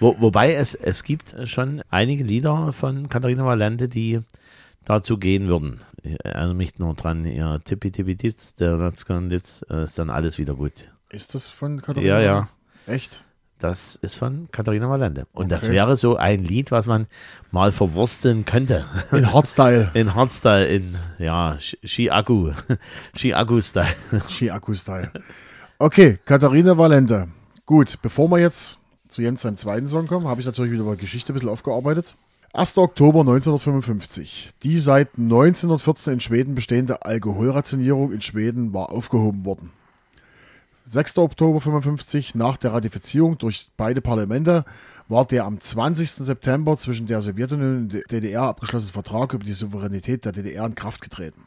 Wo, 0.00 0.16
wobei 0.20 0.54
es, 0.54 0.74
es 0.74 1.04
gibt 1.04 1.34
schon 1.48 1.82
einige 1.90 2.24
Lieder 2.24 2.72
von 2.72 3.08
Katharina 3.08 3.44
Valente, 3.44 3.88
die 3.88 4.20
dazu 4.84 5.16
gehen 5.18 5.48
würden. 5.48 5.80
Ich 6.02 6.16
erinnere 6.24 6.54
mich 6.54 6.78
nur 6.78 6.94
dran, 6.94 7.24
ihr 7.24 7.60
Tippi 7.64 7.90
Tippi 7.90 8.16
Tips, 8.16 8.54
der 8.54 8.76
Natzkan 8.76 9.30
Litz, 9.30 9.64
äh, 9.70 9.84
ist 9.84 9.98
dann 9.98 10.10
alles 10.10 10.38
wieder 10.38 10.54
gut. 10.54 10.90
Ist 11.10 11.34
das 11.34 11.48
von 11.48 11.80
Katharina? 11.80 12.18
Ja, 12.18 12.20
ja. 12.20 12.48
Echt? 12.86 13.24
Das 13.60 13.94
ist 13.96 14.16
von 14.16 14.48
Katharina 14.50 14.90
Valente. 14.90 15.26
Und 15.32 15.50
das 15.50 15.64
Okay. 15.64 15.74
wäre 15.74 15.96
so 15.96 16.16
ein 16.16 16.44
Lied, 16.44 16.70
was 16.70 16.86
man 16.86 17.06
mal 17.50 17.72
verwursteln 17.72 18.44
könnte. 18.44 18.84
In 19.12 19.32
Hardstyle. 19.32 19.90
In 19.94 20.14
Hardstyle, 20.14 20.66
in, 20.66 20.98
ja, 21.18 21.56
Ski- 21.60 21.78
Ski-Akku. 21.86 22.50
Ski-Akku-Style. 23.16 23.94
Ski-Akku-Style. 24.28 25.10
Okay, 25.78 26.18
Katharina 26.26 26.76
Valente. 26.76 27.28
Gut, 27.64 27.96
bevor 28.02 28.28
wir 28.30 28.38
jetzt 28.38 28.78
zu 29.14 29.22
Jens 29.22 29.42
seinem 29.42 29.56
zweiten 29.56 29.88
Song 29.88 30.08
kommen, 30.08 30.26
habe 30.26 30.40
ich 30.40 30.46
natürlich 30.46 30.72
wieder 30.72 30.82
mal 30.82 30.96
Geschichte 30.96 31.32
ein 31.32 31.34
bisschen 31.34 31.48
aufgearbeitet. 31.48 32.16
1. 32.52 32.76
Oktober 32.78 33.20
1955. 33.20 34.50
Die 34.62 34.78
seit 34.78 35.16
1914 35.16 36.14
in 36.14 36.20
Schweden 36.20 36.54
bestehende 36.54 37.04
Alkoholrationierung 37.04 38.12
in 38.12 38.20
Schweden 38.20 38.74
war 38.74 38.90
aufgehoben 38.90 39.44
worden. 39.44 39.70
6. 40.90 41.18
Oktober 41.18 41.60
55, 41.60 42.34
nach 42.34 42.56
der 42.56 42.72
Ratifizierung 42.72 43.38
durch 43.38 43.68
beide 43.76 44.00
Parlamente, 44.00 44.64
war 45.08 45.24
der 45.24 45.44
am 45.44 45.60
20. 45.60 46.10
September 46.10 46.76
zwischen 46.76 47.06
der 47.06 47.22
Sowjetunion 47.22 47.76
und 47.76 47.92
der 47.92 48.02
DDR 48.02 48.42
abgeschlossene 48.42 48.92
Vertrag 48.92 49.32
über 49.32 49.44
die 49.44 49.52
Souveränität 49.52 50.24
der 50.24 50.32
DDR 50.32 50.66
in 50.66 50.74
Kraft 50.74 51.00
getreten. 51.00 51.46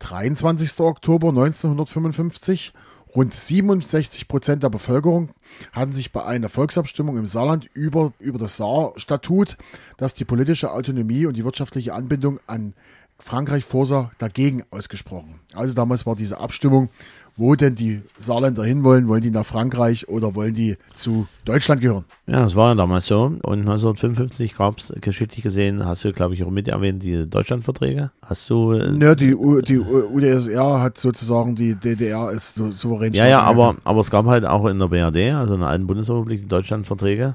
23. 0.00 0.78
Oktober 0.80 1.28
1955. 1.28 2.72
Rund 3.14 3.32
67 3.32 4.28
Prozent 4.28 4.62
der 4.62 4.68
Bevölkerung 4.68 5.30
hatten 5.72 5.92
sich 5.92 6.12
bei 6.12 6.24
einer 6.24 6.48
Volksabstimmung 6.48 7.16
im 7.16 7.26
Saarland 7.26 7.68
über, 7.72 8.12
über 8.18 8.38
das 8.38 8.56
Saar-Statut, 8.56 9.56
das 9.96 10.14
die 10.14 10.24
politische 10.24 10.72
Autonomie 10.72 11.26
und 11.26 11.36
die 11.36 11.44
wirtschaftliche 11.44 11.94
Anbindung 11.94 12.40
an 12.46 12.74
Frankreich 13.18 13.64
vorsah, 13.64 14.10
dagegen 14.18 14.62
ausgesprochen. 14.70 15.40
Also 15.54 15.74
damals 15.74 16.04
war 16.06 16.14
diese 16.16 16.38
Abstimmung, 16.38 16.90
wo 17.34 17.54
denn 17.54 17.74
die 17.74 18.02
Saarländer 18.18 18.64
hinwollen, 18.64 19.08
wollen 19.08 19.22
die 19.22 19.30
nach 19.30 19.44
Frankreich 19.46 20.08
oder 20.08 20.34
wollen 20.34 20.54
die 20.54 20.76
zu 20.94 21.26
Deutschland 21.44 21.80
gehören? 21.80 22.04
Ja, 22.26 22.42
das 22.42 22.54
war 22.56 22.68
ja 22.68 22.74
damals 22.74 23.06
so. 23.06 23.24
Und 23.42 23.60
1955 23.60 24.56
gab 24.56 24.78
es, 24.78 24.92
geschichtlich 25.00 25.42
gesehen, 25.42 25.84
hast 25.84 26.04
du, 26.04 26.12
glaube 26.12 26.34
ich, 26.34 26.44
auch 26.44 26.50
mit 26.50 26.68
erwähnt, 26.68 27.02
die 27.04 27.28
Deutschlandverträge. 27.28 28.10
Hast 28.22 28.48
du. 28.50 28.72
äh, 28.72 28.96
Ja, 29.02 29.14
die, 29.14 29.34
U- 29.34 29.60
die 29.60 29.78
U- 29.78 30.08
UdSSR 30.14 30.80
hat 30.80 30.98
sozusagen 30.98 31.54
die 31.54 31.74
DDR 31.74 32.20
als 32.20 32.54
so 32.54 32.70
souverän 32.70 33.12
Ja, 33.14 33.26
ja, 33.26 33.40
aber, 33.42 33.76
aber 33.84 34.00
es 34.00 34.10
gab 34.10 34.26
halt 34.26 34.44
auch 34.44 34.66
in 34.66 34.78
der 34.78 34.88
BRD, 34.88 35.34
also 35.34 35.54
in 35.54 35.60
der 35.60 35.68
alten 35.70 35.86
Bundesrepublik, 35.86 36.40
die 36.40 36.48
Deutschlandverträge, 36.48 37.34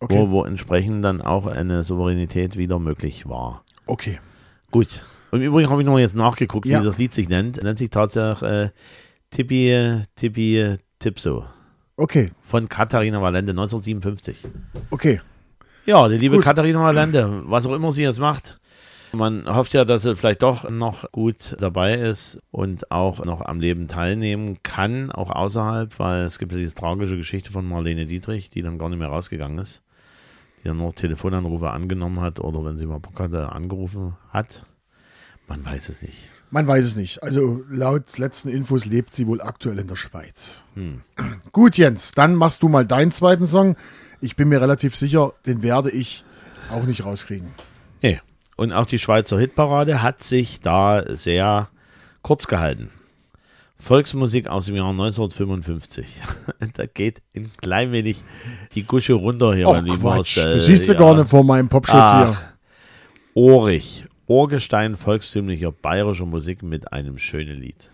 Okay. 0.00 0.16
wo, 0.18 0.30
wo 0.30 0.44
entsprechend 0.44 1.04
dann 1.04 1.20
auch 1.22 1.46
eine 1.46 1.84
Souveränität 1.84 2.56
wieder 2.56 2.78
möglich 2.80 3.28
war. 3.28 3.62
Okay. 3.86 4.18
Gut. 4.72 5.00
Und 5.30 5.40
im 5.40 5.46
Übrigen 5.46 5.70
habe 5.70 5.80
ich 5.80 5.86
noch 5.86 5.98
jetzt 5.98 6.16
nachgeguckt, 6.16 6.66
Ja. 6.66 6.80
wie 6.80 6.84
das 6.84 6.98
Lied 6.98 7.14
sich 7.14 7.28
nennt. 7.28 7.62
Nennt 7.62 7.78
sich 7.78 7.90
tatsächlich 7.90 8.42
äh, 8.42 8.70
Tippi, 9.30 10.02
Tippi, 10.16 10.76
Tipso 10.98 11.44
Okay. 11.96 12.30
von 12.40 12.68
Katharina 12.68 13.22
Valente 13.22 13.52
1957. 13.52 14.36
Okay. 14.90 15.20
Ja, 15.86 16.08
die 16.08 16.16
liebe 16.18 16.36
Gut. 16.36 16.44
Katharina 16.44 16.82
Valente, 16.82 17.42
was 17.44 17.66
auch 17.66 17.72
immer 17.72 17.92
sie 17.92 18.02
jetzt 18.02 18.18
macht. 18.20 18.58
Man 19.14 19.44
hofft 19.46 19.74
ja, 19.74 19.84
dass 19.84 20.02
sie 20.02 20.14
vielleicht 20.14 20.42
doch 20.42 20.70
noch 20.70 21.10
gut 21.12 21.54
dabei 21.60 21.94
ist 21.96 22.40
und 22.50 22.90
auch 22.90 23.22
noch 23.24 23.42
am 23.42 23.60
Leben 23.60 23.86
teilnehmen 23.88 24.58
kann, 24.62 25.12
auch 25.12 25.30
außerhalb, 25.30 25.98
weil 25.98 26.24
es 26.24 26.38
gibt 26.38 26.52
ja 26.52 26.58
diese 26.58 26.74
tragische 26.74 27.16
Geschichte 27.18 27.52
von 27.52 27.66
Marlene 27.68 28.06
Dietrich, 28.06 28.48
die 28.48 28.62
dann 28.62 28.78
gar 28.78 28.88
nicht 28.88 28.98
mehr 28.98 29.08
rausgegangen 29.08 29.58
ist, 29.58 29.82
dann 30.68 30.78
noch 30.78 30.92
Telefonanrufe 30.92 31.70
angenommen 31.70 32.20
hat 32.20 32.40
oder 32.40 32.64
wenn 32.64 32.78
sie 32.78 32.86
mal 32.86 32.98
Bock 32.98 33.18
hatte, 33.20 33.52
angerufen 33.52 34.16
hat. 34.30 34.64
Man 35.48 35.64
weiß 35.64 35.88
es 35.88 36.02
nicht. 36.02 36.28
Man 36.50 36.66
weiß 36.66 36.86
es 36.86 36.96
nicht. 36.96 37.22
Also 37.22 37.64
laut 37.70 38.18
letzten 38.18 38.48
Infos 38.48 38.84
lebt 38.84 39.14
sie 39.14 39.26
wohl 39.26 39.40
aktuell 39.40 39.78
in 39.78 39.86
der 39.86 39.96
Schweiz. 39.96 40.64
Gut, 41.52 41.76
Jens, 41.76 42.12
dann 42.12 42.34
machst 42.34 42.62
du 42.62 42.68
mal 42.68 42.86
deinen 42.86 43.10
zweiten 43.10 43.46
Song. 43.46 43.76
Ich 44.20 44.36
bin 44.36 44.48
mir 44.48 44.60
relativ 44.60 44.94
sicher, 44.94 45.32
den 45.46 45.62
werde 45.62 45.90
ich 45.90 46.24
auch 46.70 46.84
nicht 46.84 47.04
rauskriegen. 47.04 47.48
Nee. 48.02 48.20
Und 48.56 48.72
auch 48.72 48.86
die 48.86 48.98
Schweizer 48.98 49.38
Hitparade 49.38 50.02
hat 50.02 50.22
sich 50.22 50.60
da 50.60 51.04
sehr 51.16 51.68
kurz 52.22 52.46
gehalten. 52.46 52.90
Volksmusik 53.82 54.46
aus 54.46 54.66
dem 54.66 54.76
Jahr 54.76 54.90
1955. 54.90 56.06
da 56.74 56.86
geht 56.86 57.20
ein 57.34 57.50
klein 57.60 57.90
wenig 57.90 58.22
die 58.76 58.84
Gusche 58.84 59.14
runter 59.14 59.54
hier, 59.54 59.66
Och, 59.66 59.74
mein 59.74 59.86
lieber 59.86 60.14
Quatsch. 60.14 60.36
Marcel. 60.36 60.54
Du 60.54 60.60
siehst 60.60 60.86
ja 60.86 60.94
Ja. 60.94 61.00
gar 61.00 61.16
nicht 61.16 61.28
vor 61.28 61.42
meinem 61.42 61.68
Popschutz 61.68 61.96
Ach, 61.98 62.28
hier. 62.28 62.36
Ohrig. 63.34 64.06
Ohrgestein 64.28 64.96
volkstümlicher 64.96 65.72
bayerischer 65.72 66.26
Musik 66.26 66.62
mit 66.62 66.92
einem 66.92 67.18
schönen 67.18 67.56
Lied. 67.60 67.90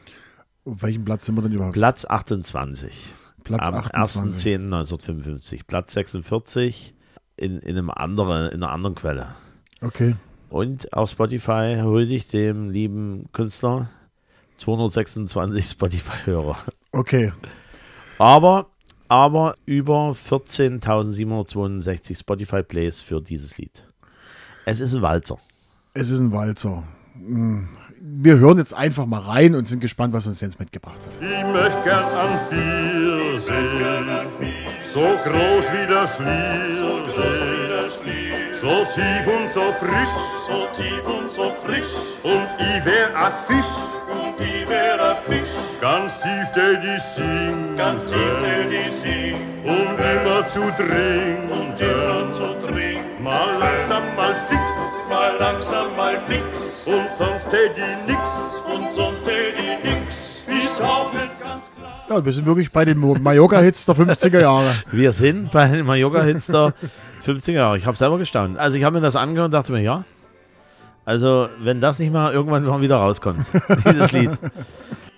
Auf 0.66 0.82
welchem 0.82 1.06
Platz 1.06 1.24
sind 1.24 1.36
wir 1.36 1.42
denn 1.42 1.52
überhaupt? 1.52 1.72
Platz 1.72 2.04
28. 2.04 3.14
Platz 3.44 3.66
am 3.66 3.74
28. 3.74 4.56
1.10.1955. 4.56 5.60
Platz 5.66 5.94
46 5.94 6.94
in, 7.38 7.60
in, 7.60 7.78
einem 7.78 7.88
anderen, 7.88 8.50
in 8.52 8.62
einer 8.62 8.72
anderen 8.72 8.94
Quelle. 8.94 9.34
Okay. 9.80 10.16
Und 10.50 10.92
auf 10.92 11.10
Spotify 11.10 11.78
huldigt 11.82 12.34
dem 12.34 12.68
lieben 12.68 13.30
Künstler 13.32 13.88
226 14.58 15.70
Spotify-Hörer. 15.70 16.58
Okay. 16.92 17.32
Aber, 18.18 18.66
aber 19.08 19.56
über 19.64 20.12
14.762 20.12 22.18
Spotify-Plays 22.18 23.02
für 23.02 23.20
dieses 23.20 23.58
Lied. 23.58 23.84
Es 24.64 24.78
ist 24.80 24.94
ein 24.94 25.02
Walzer. 25.02 25.38
Es 25.94 26.10
ist 26.10 26.18
ein 26.18 26.32
Walzer. 26.32 26.82
Hm. 27.14 27.68
Wir 28.00 28.38
hören 28.38 28.58
jetzt 28.58 28.74
einfach 28.74 29.06
mal 29.06 29.20
rein 29.20 29.54
und 29.54 29.66
sind 29.66 29.80
gespannt, 29.80 30.12
was 30.14 30.26
uns 30.26 30.40
Jens 30.40 30.58
mitgebracht 30.58 30.98
hat. 31.04 31.12
Ich 31.20 31.44
möchte 31.52 31.82
gern 31.84 32.04
an 32.04 32.38
Bier 32.50 33.38
sehen, 33.38 34.08
so 34.80 35.00
groß 35.00 35.70
wie 35.72 35.86
der 35.86 36.06
Schliersee, 36.06 37.88
so 38.52 38.84
tief 38.94 39.26
und 39.26 39.48
so 39.48 39.72
frisch, 39.72 40.14
so 40.46 40.66
tief 40.76 41.06
und 41.06 41.30
so 41.30 41.50
frisch 41.64 41.94
und 42.22 42.46
ich 42.58 42.84
wär 42.84 43.16
a 43.16 43.30
Fisch, 43.30 43.96
und 44.38 44.72
ein 44.72 45.16
Fisch, 45.26 45.48
ganz 45.80 46.20
tief 46.20 46.52
der 46.54 46.74
die 46.80 46.98
singt, 46.98 47.76
ganz 47.76 48.04
tief 48.04 48.34
der 48.42 48.64
die 48.70 48.90
singt 48.90 49.38
um 49.64 49.72
immer 49.98 50.46
zu 50.46 50.60
trinken, 50.76 51.50
und 51.50 51.80
immer 51.80 52.32
zu 52.32 52.66
trinken. 52.66 53.22
mal 53.22 53.58
langsam, 53.58 54.02
mal 54.16 54.34
fix, 54.34 54.72
Mal 55.08 55.36
langsam, 55.38 55.96
mal 55.96 56.18
fix 56.26 56.82
und 56.86 57.10
sonst 57.10 57.52
hätt 57.52 57.72
ich 57.76 58.06
nix. 58.14 58.62
und 58.72 58.92
sonst 58.92 59.26
hätt 59.26 59.54
ich 59.56 59.90
nix. 59.90 60.42
Ist 60.64 60.80
auch 60.82 61.12
nicht 61.12 61.40
ganz 61.40 61.64
klar. 61.76 62.04
Ja, 62.08 62.24
wir 62.24 62.32
sind 62.32 62.46
wirklich 62.46 62.70
bei 62.70 62.84
den 62.84 62.98
Mallorca-Hits 62.98 63.84
der 63.86 63.94
50er 63.96 64.40
Jahre. 64.40 64.74
Wir 64.92 65.12
sind 65.12 65.50
bei 65.50 65.66
den 65.68 65.84
Mallorca-Hits 65.86 66.46
der 66.46 66.72
50er 67.26 67.52
Jahre. 67.52 67.78
Ich 67.78 67.86
habe 67.86 67.96
selber 67.96 68.18
gestaunt. 68.18 68.58
Also 68.58 68.76
ich 68.76 68.84
habe 68.84 68.96
mir 68.96 69.02
das 69.02 69.16
angehört 69.16 69.46
und 69.46 69.52
dachte 69.52 69.72
mir, 69.72 69.80
ja, 69.82 70.04
also 71.08 71.48
wenn 71.58 71.80
das 71.80 71.98
nicht 71.98 72.12
mal 72.12 72.34
irgendwann 72.34 72.66
mal 72.66 72.82
wieder 72.82 72.96
rauskommt, 72.96 73.50
dieses 73.86 74.12
Lied, 74.12 74.30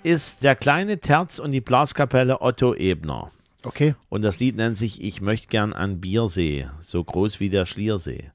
ist 0.05 0.45
der 0.45 0.55
kleine 0.55 1.01
Terz 1.01 1.41
und 1.41 1.51
die 1.51 1.61
Blaskapelle 1.61 2.41
Otto 2.41 2.77
Ebner. 2.77 3.33
Okay. 3.65 3.97
Und 4.09 4.23
das 4.23 4.39
Lied 4.39 4.55
nennt 4.55 4.79
sich 4.79 5.03
Ich 5.03 5.21
möchte 5.21 5.49
gern 5.49 5.73
an 5.73 6.01
Biersee, 6.01 6.69
so 6.79 7.03
groß 7.03 7.41
wie 7.41 7.51
der 7.51 7.67
Schliersee. 7.67 8.31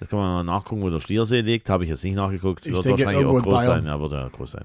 Jetzt 0.00 0.08
kann 0.08 0.18
man 0.18 0.32
mal 0.32 0.44
nachgucken, 0.44 0.80
wo 0.80 0.88
der 0.88 1.00
Schliersee 1.00 1.42
liegt. 1.42 1.68
Habe 1.68 1.84
ich 1.84 1.90
jetzt 1.90 2.04
nicht 2.04 2.14
nachgeguckt. 2.14 2.64
Ich 2.64 2.72
Wird 2.72 2.86
denke, 2.86 3.04
wahrscheinlich 3.04 3.26
auch 3.26 3.42
groß 3.42 3.64
sein. 3.64 3.84
Ja, 3.84 4.00
wird 4.00 4.12
ja 4.12 4.26
groß 4.26 4.52
sein. 4.52 4.64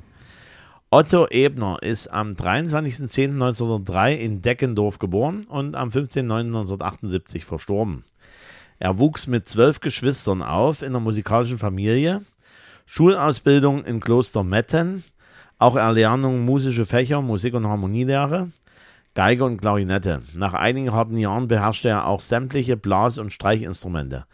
Otto 0.91 1.27
Ebner 1.29 1.79
ist 1.81 2.07
am 2.07 2.31
23.10.1903 2.31 4.13
in 4.13 4.41
Deckendorf 4.41 4.97
geboren 4.97 5.43
und 5.49 5.75
am 5.75 5.89
15.09.1978 5.89 7.43
verstorben. 7.43 8.05
Er 8.83 8.99
wuchs 8.99 9.27
mit 9.27 9.47
zwölf 9.47 9.79
Geschwistern 9.79 10.41
auf 10.41 10.81
in 10.81 10.89
einer 10.89 10.99
musikalischen 10.99 11.57
Familie, 11.57 12.25
Schulausbildung 12.85 13.85
in 13.85 14.01
Kloster 14.01 14.43
Metten, 14.43 15.05
auch 15.57 15.77
Erlernung 15.77 16.43
musische 16.43 16.85
Fächer, 16.85 17.21
Musik- 17.21 17.53
und 17.53 17.65
Harmonielehre, 17.65 18.51
Geige 19.13 19.45
und 19.45 19.61
Klarinette. 19.61 20.23
Nach 20.33 20.53
einigen 20.53 20.91
harten 20.91 21.15
Jahren 21.15 21.47
beherrschte 21.47 21.87
er 21.87 22.07
auch 22.07 22.19
sämtliche 22.19 22.75
Blas- 22.75 23.19
und 23.19 23.31
Streichinstrumente. 23.31 24.25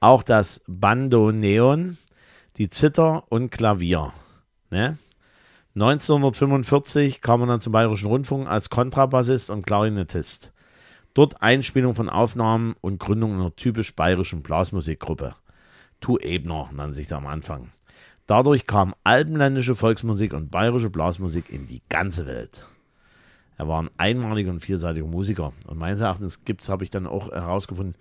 Auch 0.00 0.22
das 0.22 0.62
Bandoneon, 0.66 1.98
die 2.56 2.70
Zither 2.70 3.24
und 3.28 3.50
Klavier. 3.50 4.14
Ne? 4.70 4.96
1945 5.74 7.20
kam 7.20 7.42
er 7.42 7.46
dann 7.46 7.60
zum 7.60 7.74
Bayerischen 7.74 8.08
Rundfunk 8.08 8.48
als 8.48 8.70
Kontrabassist 8.70 9.50
und 9.50 9.66
Klarinettist. 9.66 10.50
Dort 11.14 11.42
Einspielung 11.42 11.94
von 11.94 12.08
Aufnahmen 12.08 12.74
und 12.80 12.98
Gründung 12.98 13.34
einer 13.34 13.54
typisch 13.54 13.94
bayerischen 13.94 14.42
Blasmusikgruppe. 14.42 15.34
Tu 16.00 16.16
Ebner 16.18 16.70
nannte 16.72 16.94
sich 16.94 17.06
da 17.06 17.18
am 17.18 17.26
Anfang. 17.26 17.70
Dadurch 18.26 18.66
kam 18.66 18.94
alpenländische 19.04 19.74
Volksmusik 19.74 20.32
und 20.32 20.50
bayerische 20.50 20.88
Blasmusik 20.88 21.50
in 21.50 21.66
die 21.66 21.82
ganze 21.90 22.24
Welt. 22.24 22.64
Er 23.58 23.68
war 23.68 23.82
ein 23.82 23.90
einmaliger 23.98 24.50
und 24.50 24.60
vielseitiger 24.60 25.06
Musiker. 25.06 25.52
Und 25.66 25.78
meines 25.78 26.00
Erachtens 26.00 26.44
gibt's, 26.44 26.70
habe 26.70 26.82
ich 26.82 26.90
dann 26.90 27.06
auch 27.06 27.30
herausgefunden, 27.30 27.94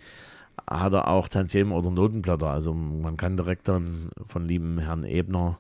hat 0.65 0.93
er 0.93 1.09
auch 1.09 1.27
Tantiemen 1.27 1.73
oder 1.73 1.91
Notenblätter. 1.91 2.47
Also 2.47 2.73
man 2.73 3.17
kann 3.17 3.35
direkt 3.35 3.67
dann 3.67 4.09
von 4.25 4.47
lieben 4.47 4.77
Herrn 4.79 5.03
Ebner 5.03 5.59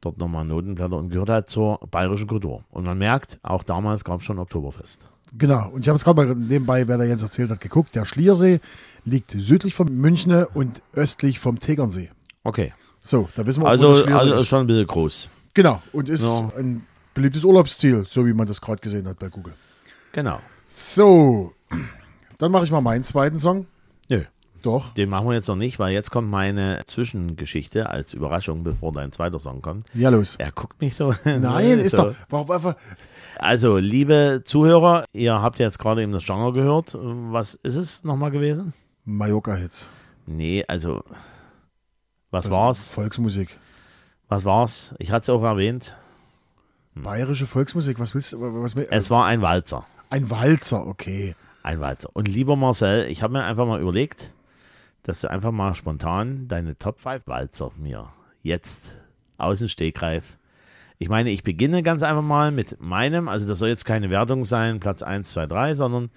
dort 0.00 0.18
nochmal 0.18 0.44
Notenblätter 0.44 0.96
und 0.96 1.10
gehört 1.10 1.30
halt 1.30 1.48
zur 1.48 1.78
bayerischen 1.92 2.26
Kultur. 2.26 2.64
Und 2.70 2.84
man 2.84 2.98
merkt, 2.98 3.38
auch 3.44 3.62
damals 3.62 4.02
gab 4.02 4.18
es 4.18 4.26
schon 4.26 4.40
Oktoberfest. 4.40 5.11
Genau. 5.38 5.68
Und 5.70 5.82
ich 5.82 5.88
habe 5.88 5.96
es 5.96 6.04
gerade 6.04 6.24
mal 6.26 6.34
nebenbei, 6.34 6.86
wer 6.88 6.98
da 6.98 7.04
jetzt 7.04 7.22
erzählt 7.22 7.50
hat, 7.50 7.60
geguckt. 7.60 7.94
Der 7.94 8.04
Schliersee 8.04 8.60
liegt 9.04 9.30
südlich 9.32 9.74
von 9.74 9.88
München 9.94 10.44
und 10.54 10.82
östlich 10.94 11.38
vom 11.38 11.58
Tegernsee. 11.58 12.10
Okay. 12.44 12.72
So, 13.00 13.28
da 13.34 13.44
wissen 13.46 13.62
wir, 13.62 13.66
auch, 13.66 13.78
wo 13.78 13.86
Also, 13.88 13.94
Schliersee 14.02 14.12
also 14.12 14.34
ist 14.34 14.40
ist. 14.42 14.48
schon 14.48 14.60
ein 14.60 14.66
bisschen 14.66 14.86
groß. 14.86 15.28
Genau. 15.54 15.82
Und 15.92 16.08
ist 16.08 16.22
Ja. 16.22 16.50
ein 16.58 16.86
beliebtes 17.14 17.44
Urlaubsziel, 17.44 18.06
so 18.08 18.26
wie 18.26 18.32
man 18.32 18.46
das 18.46 18.60
gerade 18.60 18.80
gesehen 18.80 19.06
hat 19.08 19.18
bei 19.18 19.28
Google. 19.28 19.54
Genau. 20.12 20.38
So, 20.68 21.52
dann 22.38 22.52
mache 22.52 22.64
ich 22.64 22.70
mal 22.70 22.80
meinen 22.80 23.04
zweiten 23.04 23.38
Song. 23.38 23.66
Nö. 24.08 24.22
Doch. 24.62 24.94
Den 24.94 25.08
machen 25.10 25.26
wir 25.26 25.34
jetzt 25.34 25.48
noch 25.48 25.56
nicht, 25.56 25.78
weil 25.80 25.92
jetzt 25.92 26.10
kommt 26.12 26.30
meine 26.30 26.80
Zwischengeschichte 26.86 27.90
als 27.90 28.14
Überraschung, 28.14 28.62
bevor 28.62 28.92
dein 28.92 29.10
zweiter 29.10 29.38
Song 29.40 29.60
kommt. 29.60 29.88
Ja, 29.92 30.08
los. 30.10 30.36
Er 30.36 30.52
guckt 30.52 30.80
mich 30.80 30.94
so. 30.94 31.12
Nein, 31.24 31.80
ist 31.80 31.90
so. 31.90 31.96
doch. 31.96 32.14
Warum 32.30 32.50
einfach. 32.52 32.76
Also, 33.38 33.78
liebe 33.78 34.42
Zuhörer, 34.44 35.04
ihr 35.12 35.40
habt 35.40 35.58
jetzt 35.58 35.78
gerade 35.78 36.02
eben 36.02 36.12
das 36.12 36.24
Genre 36.24 36.52
gehört. 36.52 36.96
Was 37.00 37.54
ist 37.54 37.76
es 37.76 38.04
nochmal 38.04 38.30
gewesen? 38.30 38.72
Mallorca-Hits. 39.04 39.88
Nee, 40.26 40.64
also, 40.68 41.02
was 42.30 42.50
war's? 42.50 42.88
Volksmusik. 42.90 43.58
Was 44.28 44.44
war's? 44.44 44.94
Ich 44.98 45.10
hatte 45.10 45.22
es 45.24 45.30
auch 45.30 45.42
erwähnt. 45.42 45.96
Bayerische 46.94 47.46
Volksmusik, 47.46 47.98
was 47.98 48.14
willst 48.14 48.32
du? 48.32 48.62
Was, 48.62 48.76
will- 48.76 48.86
Es 48.90 49.10
war 49.10 49.24
ein 49.26 49.42
Walzer. 49.42 49.84
ein 50.10 50.30
Walzer, 50.30 50.86
okay. 50.86 51.34
Ein 51.62 51.80
Walzer. 51.80 52.10
Und 52.12 52.28
lieber 52.28 52.54
Marcel, 52.56 53.06
ich 53.08 53.22
habe 53.22 53.32
mir 53.32 53.44
einfach 53.44 53.66
mal 53.66 53.80
überlegt, 53.80 54.32
dass 55.02 55.20
du 55.20 55.30
einfach 55.30 55.52
mal 55.52 55.74
spontan 55.74 56.48
deine 56.48 56.78
Top 56.78 57.00
5 57.00 57.26
Walzer 57.26 57.70
mir 57.76 58.10
jetzt 58.42 58.96
aus 59.38 59.58
dem 59.60 59.68
Stegreif. 59.68 60.38
Ich 61.02 61.08
meine, 61.08 61.30
ich 61.30 61.42
beginne 61.42 61.82
ganz 61.82 62.04
einfach 62.04 62.22
mal 62.22 62.52
mit 62.52 62.80
meinem, 62.80 63.26
also 63.26 63.48
das 63.48 63.58
soll 63.58 63.70
jetzt 63.70 63.84
keine 63.84 64.08
Wertung 64.08 64.44
sein, 64.44 64.78
Platz 64.78 65.02
1, 65.02 65.30
2, 65.30 65.46
3, 65.46 65.74
sondern 65.74 66.10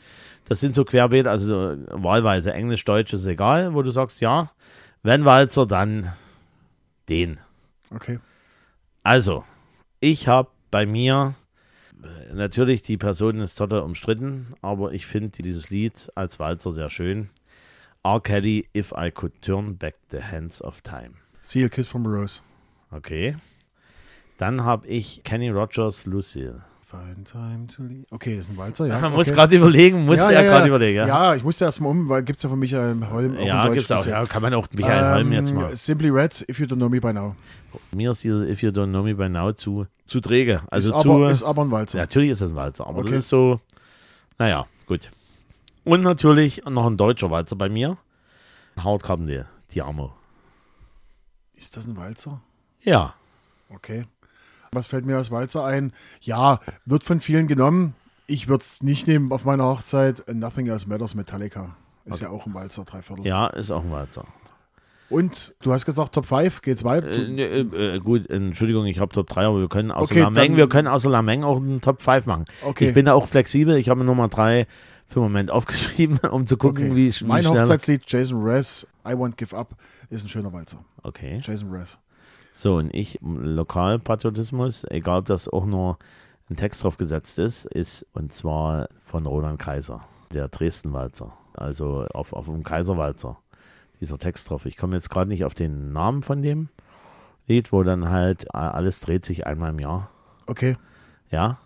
das 0.47 0.59
sind 0.59 0.75
so 0.75 0.85
querbeet, 0.85 1.25
also 1.25 1.47
so 1.47 1.77
wahlweise 1.89 2.53
Englisch, 2.53 2.85
Deutsch 2.85 3.11
ist 3.11 3.25
egal, 3.25 3.73
wo 3.73 3.81
du 3.81 3.89
sagst, 3.89 4.21
ja, 4.21 4.51
wenn 5.01 5.25
Walzer, 5.25 5.65
dann 5.65 6.13
den. 7.09 7.39
Okay. 7.89 8.19
Also, 9.01 9.43
ich 10.01 10.27
habe 10.27 10.49
bei 10.69 10.85
mir, 10.85 11.33
natürlich, 12.31 12.83
die 12.83 12.97
Person 12.97 13.39
ist 13.39 13.55
total 13.55 13.79
umstritten, 13.79 14.53
aber 14.61 14.91
ich 14.91 15.07
finde 15.07 15.41
dieses 15.41 15.71
Lied 15.71 16.11
als 16.13 16.37
Walzer 16.37 16.71
sehr 16.71 16.91
schön. 16.91 17.31
R. 18.03 18.21
Kelly, 18.21 18.69
If 18.77 18.93
I 18.95 19.09
Could 19.09 19.41
Turn 19.41 19.77
Back 19.77 19.95
the 20.11 20.21
Hands 20.21 20.61
of 20.61 20.81
Time. 20.81 21.15
Seal 21.41 21.69
Kiss 21.69 21.87
from 21.87 22.05
a 22.05 22.09
Rose. 22.09 22.41
Okay. 22.91 23.35
Dann 24.37 24.63
habe 24.63 24.87
ich 24.87 25.21
Kenny 25.23 25.49
Rogers, 25.49 26.05
Lucille. 26.05 26.61
Okay, 28.09 28.37
das 28.37 28.45
ist 28.45 28.51
ein 28.51 28.57
Walzer, 28.57 28.87
ja. 28.87 28.95
Man 28.99 29.05
okay. 29.05 29.15
muss 29.15 29.31
gerade 29.31 29.55
überlegen, 29.55 30.05
muss 30.05 30.19
ja, 30.19 30.31
er 30.31 30.43
ja, 30.43 30.49
gerade 30.49 30.61
ja. 30.61 30.67
überlegen. 30.67 30.97
Ja, 30.99 31.07
Ja, 31.07 31.35
ich 31.35 31.43
musste 31.43 31.65
erst 31.65 31.81
mal 31.81 31.89
um, 31.89 32.07
weil 32.07 32.23
gibt 32.23 32.37
es 32.37 32.43
ja 32.43 32.49
von 32.49 32.59
Michael 32.59 32.97
Holm 33.09 33.37
auch 33.37 33.45
ja 33.45 33.67
gibt's 33.69 33.91
auch. 33.91 34.05
Ja, 34.05 34.23
kann 34.25 34.41
man 34.41 34.53
auch 34.53 34.67
Michael 34.71 35.15
Holm 35.15 35.31
jetzt 35.33 35.53
mal. 35.53 35.75
Simply 35.75 36.09
Red, 36.09 36.45
If 36.49 36.59
You 36.59 36.65
Don't 36.65 36.75
Know 36.75 36.89
Me 36.89 37.01
By 37.01 37.11
Now. 37.11 37.35
Mir 37.93 38.11
ist 38.11 38.23
dieses 38.23 38.47
If 38.47 38.61
You 38.61 38.69
Don't 38.69 38.89
Know 38.89 39.03
Me 39.03 39.15
By 39.15 39.27
Now 39.27 39.51
zu, 39.53 39.87
zu 40.05 40.21
träge. 40.21 40.61
Also 40.69 40.95
ist, 40.95 41.01
zu, 41.01 41.11
aber, 41.11 41.31
ist 41.31 41.43
aber 41.43 41.63
ein 41.63 41.71
Walzer. 41.71 41.97
Natürlich 41.97 42.29
ist 42.29 42.41
das 42.41 42.51
ein 42.51 42.55
Walzer, 42.55 42.87
aber 42.87 42.99
Okay. 42.99 43.11
das 43.11 43.25
ist 43.25 43.29
so, 43.29 43.59
naja, 44.37 44.65
gut. 44.85 45.11
Und 45.83 46.01
natürlich 46.01 46.63
noch 46.65 46.85
ein 46.85 46.97
deutscher 46.97 47.29
Walzer 47.29 47.55
bei 47.55 47.67
mir. 47.67 47.97
Howard 48.81 49.03
Carpendale, 49.03 49.47
Diamo. 49.73 50.13
Ist 51.55 51.75
das 51.75 51.85
ein 51.85 51.97
Walzer? 51.97 52.41
Ja, 52.83 53.15
Okay. 53.69 54.05
Was 54.75 54.87
fällt 54.87 55.05
mir 55.05 55.17
als 55.17 55.31
Walzer 55.31 55.65
ein? 55.65 55.93
Ja, 56.21 56.59
wird 56.85 57.03
von 57.03 57.19
vielen 57.19 57.47
genommen. 57.47 57.95
Ich 58.27 58.47
würde 58.47 58.63
es 58.63 58.83
nicht 58.83 59.07
nehmen 59.07 59.31
auf 59.31 59.45
meiner 59.45 59.65
Hochzeit. 59.65 60.23
Nothing 60.33 60.67
Else 60.67 60.87
Matters 60.87 61.15
Metallica. 61.15 61.75
Ist 62.05 62.21
ja 62.21 62.29
auch 62.29 62.45
ein 62.45 62.53
Walzer, 62.53 62.83
Dreiviertel. 62.85 63.25
ja, 63.25 63.47
ist 63.47 63.71
auch 63.71 63.83
ein 63.83 63.91
Walzer. 63.91 64.25
Und 65.09 65.55
du 65.61 65.71
hast 65.71 65.85
gesagt 65.85 66.13
Top 66.13 66.25
5, 66.25 66.61
geht's 66.61 66.83
weiter? 66.83 67.07
Äh, 67.07 67.27
ne, 67.27 67.43
äh, 67.43 67.95
äh, 67.95 67.99
gut, 67.99 68.29
Entschuldigung, 68.29 68.85
ich 68.85 68.99
habe 68.99 69.13
Top 69.13 69.27
3, 69.27 69.45
aber 69.45 69.59
wir 69.59 69.69
können 69.69 69.91
außer 69.91 70.11
Okay, 70.11 70.21
Lameng, 70.21 70.55
wir 70.55 70.67
können 70.67 70.87
außer 70.87 71.09
Lameng 71.09 71.43
auch 71.43 71.57
einen 71.57 71.81
Top 71.81 72.01
5 72.01 72.25
machen. 72.25 72.45
Okay. 72.63 72.89
Ich 72.89 72.93
bin 72.93 73.05
da 73.05 73.13
auch 73.13 73.27
flexibel, 73.27 73.77
ich 73.77 73.89
habe 73.89 74.03
Nummer 74.03 74.27
3 74.27 74.67
für 75.05 75.19
den 75.19 75.23
Moment 75.23 75.51
aufgeschrieben, 75.51 76.17
um 76.31 76.47
zu 76.47 76.57
gucken, 76.57 76.91
okay. 76.91 76.95
wie, 76.95 77.13
wie 77.13 77.25
mein. 77.25 77.47
Hochzeitslied 77.47 78.01
Jason 78.07 78.41
Mraz, 78.41 78.87
I 79.07 79.11
Won't 79.11 79.35
Give 79.35 79.55
Up, 79.55 79.75
ist 80.09 80.25
ein 80.25 80.29
schöner 80.29 80.51
Walzer. 80.51 80.83
Okay. 81.03 81.39
Jason 81.43 81.69
Mraz. 81.69 81.99
So, 82.57 82.77
und 82.77 82.93
ich, 82.93 83.19
Lokalpatriotismus, 83.21 84.85
egal 84.85 85.19
ob 85.19 85.25
das 85.25 85.49
auch 85.49 85.65
nur 85.65 85.97
ein 86.49 86.55
Text 86.55 86.85
drauf 86.85 86.95
gesetzt 86.95 87.37
ist, 87.37 87.65
ist 87.65 88.05
und 88.13 88.31
zwar 88.31 88.87
von 89.01 89.25
Roland 89.25 89.59
Kaiser, 89.59 90.07
der 90.33 90.47
Dresden-Walzer. 90.47 91.33
Also 91.53 92.07
auf, 92.13 92.31
auf 92.31 92.45
dem 92.45 92.63
Kaiserwalzer, 92.63 93.37
dieser 93.99 94.17
Text 94.17 94.49
drauf. 94.49 94.65
Ich 94.65 94.77
komme 94.77 94.95
jetzt 94.95 95.09
gerade 95.09 95.27
nicht 95.27 95.43
auf 95.43 95.53
den 95.53 95.91
Namen 95.91 96.23
von 96.23 96.41
dem 96.41 96.69
Lied, 97.45 97.73
wo 97.73 97.83
dann 97.83 98.09
halt 98.09 98.45
äh, 98.45 98.57
alles 98.57 99.01
dreht 99.01 99.25
sich 99.25 99.45
einmal 99.45 99.71
im 99.71 99.79
Jahr. 99.79 100.09
Okay. 100.47 100.77
Ja. 101.31 101.57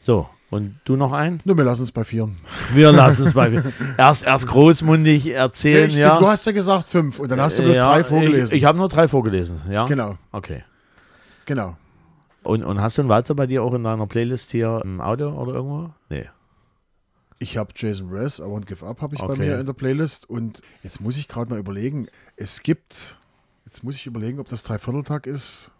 So, 0.00 0.28
und 0.52 0.78
du 0.84 0.96
noch 0.96 1.12
ein? 1.12 1.40
Nur 1.44 1.56
wir 1.56 1.64
lassen 1.64 1.82
es 1.82 1.92
bei 1.92 2.04
vieren. 2.04 2.36
Wir 2.74 2.92
lassen 3.02 3.26
es 3.26 3.34
bei 3.34 3.62
erst, 3.96 4.24
erst 4.24 4.46
großmundig 4.46 5.30
erzählen, 5.32 5.90
Nee, 5.90 6.00
ja. 6.00 6.18
Du 6.18 6.26
hast 6.28 6.44
ja 6.46 6.52
gesagt 6.52 6.86
fünf 6.86 7.18
und 7.18 7.30
dann 7.30 7.40
hast 7.40 7.58
du 7.58 7.62
bloß 7.62 7.76
ja, 7.76 7.90
drei 7.90 8.04
vorgelesen. 8.04 8.54
Ich, 8.54 8.62
ich 8.62 8.64
habe 8.66 8.76
nur 8.78 8.88
drei 8.88 9.08
vorgelesen, 9.08 9.62
ja. 9.70 9.86
genau, 9.86 10.18
Okay. 10.30 10.62
genau. 11.46 11.76
Und, 12.42 12.64
und 12.64 12.80
hast 12.80 12.98
du 12.98 13.02
einen 13.02 13.08
Walzer 13.08 13.34
bei 13.34 13.46
dir 13.46 13.62
auch 13.62 13.72
in 13.72 13.84
deiner 13.84 14.06
Playlist 14.06 14.50
hier 14.50 14.80
im 14.84 15.00
Auto 15.00 15.28
oder 15.30 15.54
irgendwo? 15.54 15.90
Nee. 16.10 16.28
Ich 17.38 17.56
habe 17.56 17.72
Jason 17.74 18.08
Mraz, 18.10 18.38
I 18.38 18.42
Won't 18.42 18.66
Give 18.66 18.84
Up, 18.86 19.00
habe 19.00 19.14
ich 19.14 19.20
bei 19.20 19.28
Okay. 19.28 19.40
mir 19.40 19.58
in 19.60 19.66
der 19.66 19.72
Playlist. 19.72 20.28
Und 20.28 20.60
jetzt 20.82 21.00
muss 21.00 21.16
ich 21.16 21.28
gerade 21.28 21.50
mal 21.50 21.58
überlegen, 21.58 22.08
es 22.36 22.62
gibt, 22.62 23.18
jetzt 23.64 23.82
muss 23.82 23.96
ich 23.96 24.06
überlegen, 24.06 24.38
ob 24.38 24.48
das 24.48 24.62
Dreivierteltag 24.64 25.26
ist. 25.26 25.70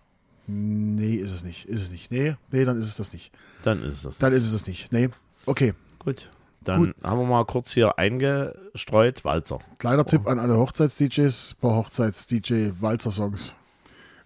Nee, 0.52 1.14
ist 1.14 1.32
es 1.32 1.44
nicht. 1.44 1.66
Ist 1.66 1.82
es 1.82 1.90
nicht. 1.90 2.10
Nee, 2.10 2.34
nee, 2.50 2.64
dann 2.64 2.78
ist 2.78 2.86
es 2.88 2.96
das 2.96 3.12
nicht. 3.12 3.32
Dann 3.62 3.82
ist 3.82 4.04
das. 4.04 4.18
Dann 4.18 4.32
ist 4.32 4.44
es 4.44 4.52
das 4.52 4.66
nicht. 4.66 4.92
Nee. 4.92 5.08
Okay. 5.46 5.74
Gut. 5.98 6.30
Dann 6.64 6.94
haben 7.02 7.18
wir 7.18 7.26
mal 7.26 7.44
kurz 7.44 7.72
hier 7.72 7.98
eingestreut 7.98 9.24
Walzer. 9.24 9.58
Kleiner 9.78 10.04
Tipp 10.04 10.28
an 10.28 10.38
alle 10.38 10.56
Hochzeits-DJs, 10.56 11.56
paar 11.60 11.74
Hochzeits-DJ-Walzer-Songs. 11.74 13.56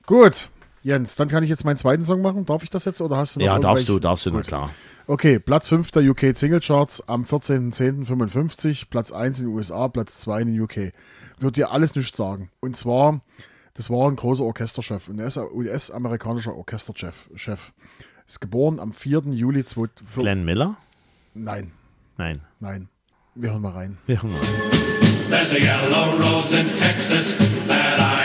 Gut, 0.05 0.51
Jens, 0.83 1.17
dann 1.17 1.29
kann 1.29 1.43
ich 1.43 1.51
jetzt 1.51 1.65
meinen 1.65 1.79
zweiten 1.79 2.05
Song 2.05 2.21
machen. 2.23 2.45
Darf 2.45 2.63
ich 2.63 2.71
das 2.71 2.85
jetzt 2.85 3.01
oder 3.01 3.17
hast 3.17 3.37
du 3.37 3.41
noch 3.41 3.47
Ja, 3.47 3.59
darfst 3.59 3.89
du, 3.89 3.99
darfst 3.99 4.27
du, 4.27 4.31
na 4.31 4.37
Gut. 4.37 4.47
klar. 4.47 4.71
Okay, 5.07 5.39
Platz 5.39 5.69
5 5.69 5.91
der 5.93 6.09
UK 6.11 6.37
Single 6.37 6.61
Charts 6.61 7.09
am 7.09 7.25
14.10.55, 7.25 8.85
Platz 8.91 9.13
1 9.13 9.41
in 9.41 9.47
den 9.47 9.55
USA, 9.55 9.89
Platz 9.89 10.21
2 10.21 10.43
in 10.43 10.49
den 10.49 10.61
UK. 10.61 10.93
Wird 11.39 11.57
dir 11.57 11.71
alles 11.71 11.95
nichts 11.95 12.17
sagen. 12.17 12.51
Und 12.61 12.77
zwar, 12.77 13.21
das 13.77 13.91
war 13.91 14.09
ein 14.11 14.17
großer 14.17 14.45
Orchesterchef, 14.45 15.09
ein 15.09 15.21
US-amerikanischer 15.21 16.55
Orchesterchef. 16.57 17.29
Chef. 17.35 17.73
Ist 18.27 18.41
geboren 18.41 18.81
am 18.81 18.93
4. 18.93 19.21
Juli 19.31 19.65
2000. 19.65 20.17
Glenn 20.17 20.45
Miller? 20.45 20.77
Nein, 21.35 21.73
Nein. 22.17 22.41
nein. 22.61 22.89
Wir 23.35 23.51
hören 23.51 23.63
mal 23.63 23.73
rein. 23.73 23.99
Wir 24.07 24.23
hören 24.23 24.33
mal. 24.33 24.41
There's 25.29 25.53
a 25.53 25.59
yellow 25.59 26.17
rose 26.19 26.55
in 26.57 26.67
Texas 26.79 27.37
that 27.69 27.99
I 28.01 28.16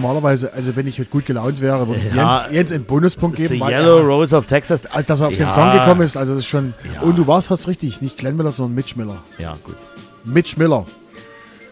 normalerweise, 0.00 0.52
also 0.52 0.74
wenn 0.76 0.86
ich 0.86 0.98
heute 0.98 1.10
gut 1.10 1.26
gelaunt 1.26 1.60
wäre, 1.60 1.86
würde 1.88 2.00
ich 2.00 2.14
Ja, 2.14 2.30
Jens, 2.42 2.48
Jens 2.52 2.72
einen 2.72 2.84
Bonuspunkt 2.84 3.36
The 3.38 3.48
geben. 3.48 3.60
weil 3.60 3.72
Yellow 3.72 3.98
er- 3.98 4.04
Rose 4.06 4.36
of 4.36 4.46
Texas. 4.46 4.86
als 4.86 5.06
dass 5.06 5.20
er 5.20 5.28
auf 5.28 5.34
Ja. 5.38 5.46
den 5.46 5.52
Song 5.52 5.70
gekommen 5.72 6.02
ist, 6.02 6.16
also 6.16 6.34
das 6.34 6.42
ist 6.44 6.48
schon. 6.48 6.74
Ja. 6.94 7.02
Und 7.02 7.16
du 7.18 7.26
warst 7.26 7.48
fast 7.48 7.66
richtig, 7.68 8.00
nicht 8.00 8.16
Glenn 8.18 8.36
Miller, 8.36 8.52
sondern 8.52 8.74
Mitch 8.74 8.96
Miller. 8.96 9.22
Ja, 9.38 9.56
gut. 9.64 9.76
Mitch 10.24 10.56
Miller. 10.56 10.86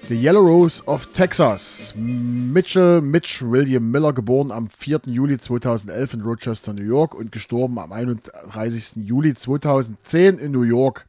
The 0.09 0.15
Yellow 0.15 0.41
Rose 0.41 0.85
of 0.87 1.07
Texas. 1.07 1.93
Mitchell 1.97 3.01
Mitch 3.01 3.43
William 3.43 3.91
Miller, 3.91 4.13
geboren 4.13 4.53
am 4.53 4.69
4. 4.69 5.01
Juli 5.07 5.37
2011 5.39 6.15
in 6.15 6.21
Rochester, 6.21 6.73
New 6.73 6.85
York 6.85 7.13
und 7.15 7.33
gestorben 7.33 7.79
am 7.81 7.91
31. 7.91 8.93
Juli 9.05 9.35
2010 9.35 10.39
in 10.39 10.53
New 10.53 10.63
York, 10.63 11.07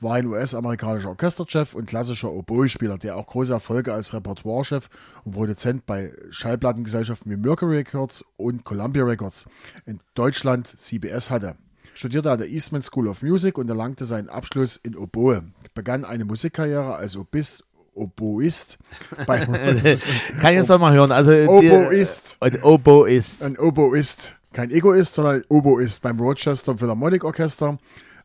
war 0.00 0.14
ein 0.14 0.26
US-amerikanischer 0.26 1.08
Orchesterchef 1.08 1.74
und 1.74 1.86
klassischer 1.86 2.32
Oboe-Spieler, 2.32 2.98
der 2.98 3.16
auch 3.16 3.26
große 3.26 3.52
Erfolge 3.52 3.92
als 3.92 4.14
Repertoirechef 4.14 4.88
und 5.24 5.32
Produzent 5.32 5.86
bei 5.86 6.12
Schallplattengesellschaften 6.30 7.30
wie 7.30 7.36
Mercury 7.36 7.78
Records 7.78 8.24
und 8.36 8.64
Columbia 8.64 9.04
Records 9.04 9.46
in 9.86 10.00
Deutschland 10.14 10.66
CBS 10.66 11.30
hatte. 11.30 11.56
Studierte 11.94 12.30
an 12.30 12.38
der 12.38 12.48
Eastman 12.48 12.82
School 12.82 13.08
of 13.08 13.22
Music 13.22 13.58
und 13.58 13.68
erlangte 13.68 14.04
seinen 14.04 14.28
Abschluss 14.28 14.76
in 14.76 14.96
Oboe. 14.96 15.42
Begann 15.74 16.04
eine 16.04 16.24
Musikkarriere 16.24 16.94
als 16.94 17.16
Obist, 17.16 17.64
Oboist 17.94 18.78
bei 19.26 19.38
Kann 20.40 20.52
ich 20.52 20.58
jetzt 20.58 20.68
mal 20.68 20.92
hören? 20.92 21.10
Also, 21.10 21.32
Oboist. 21.32 22.36
Ein 22.40 22.62
Oboist. 22.62 23.42
Ein 23.42 23.58
Oboist. 23.58 24.36
Kein 24.52 24.70
Egoist, 24.70 25.14
sondern 25.14 25.44
Oboist 25.48 26.00
beim 26.02 26.20
Rochester 26.20 26.78
Philharmonic 26.78 27.24
Orchester. 27.24 27.78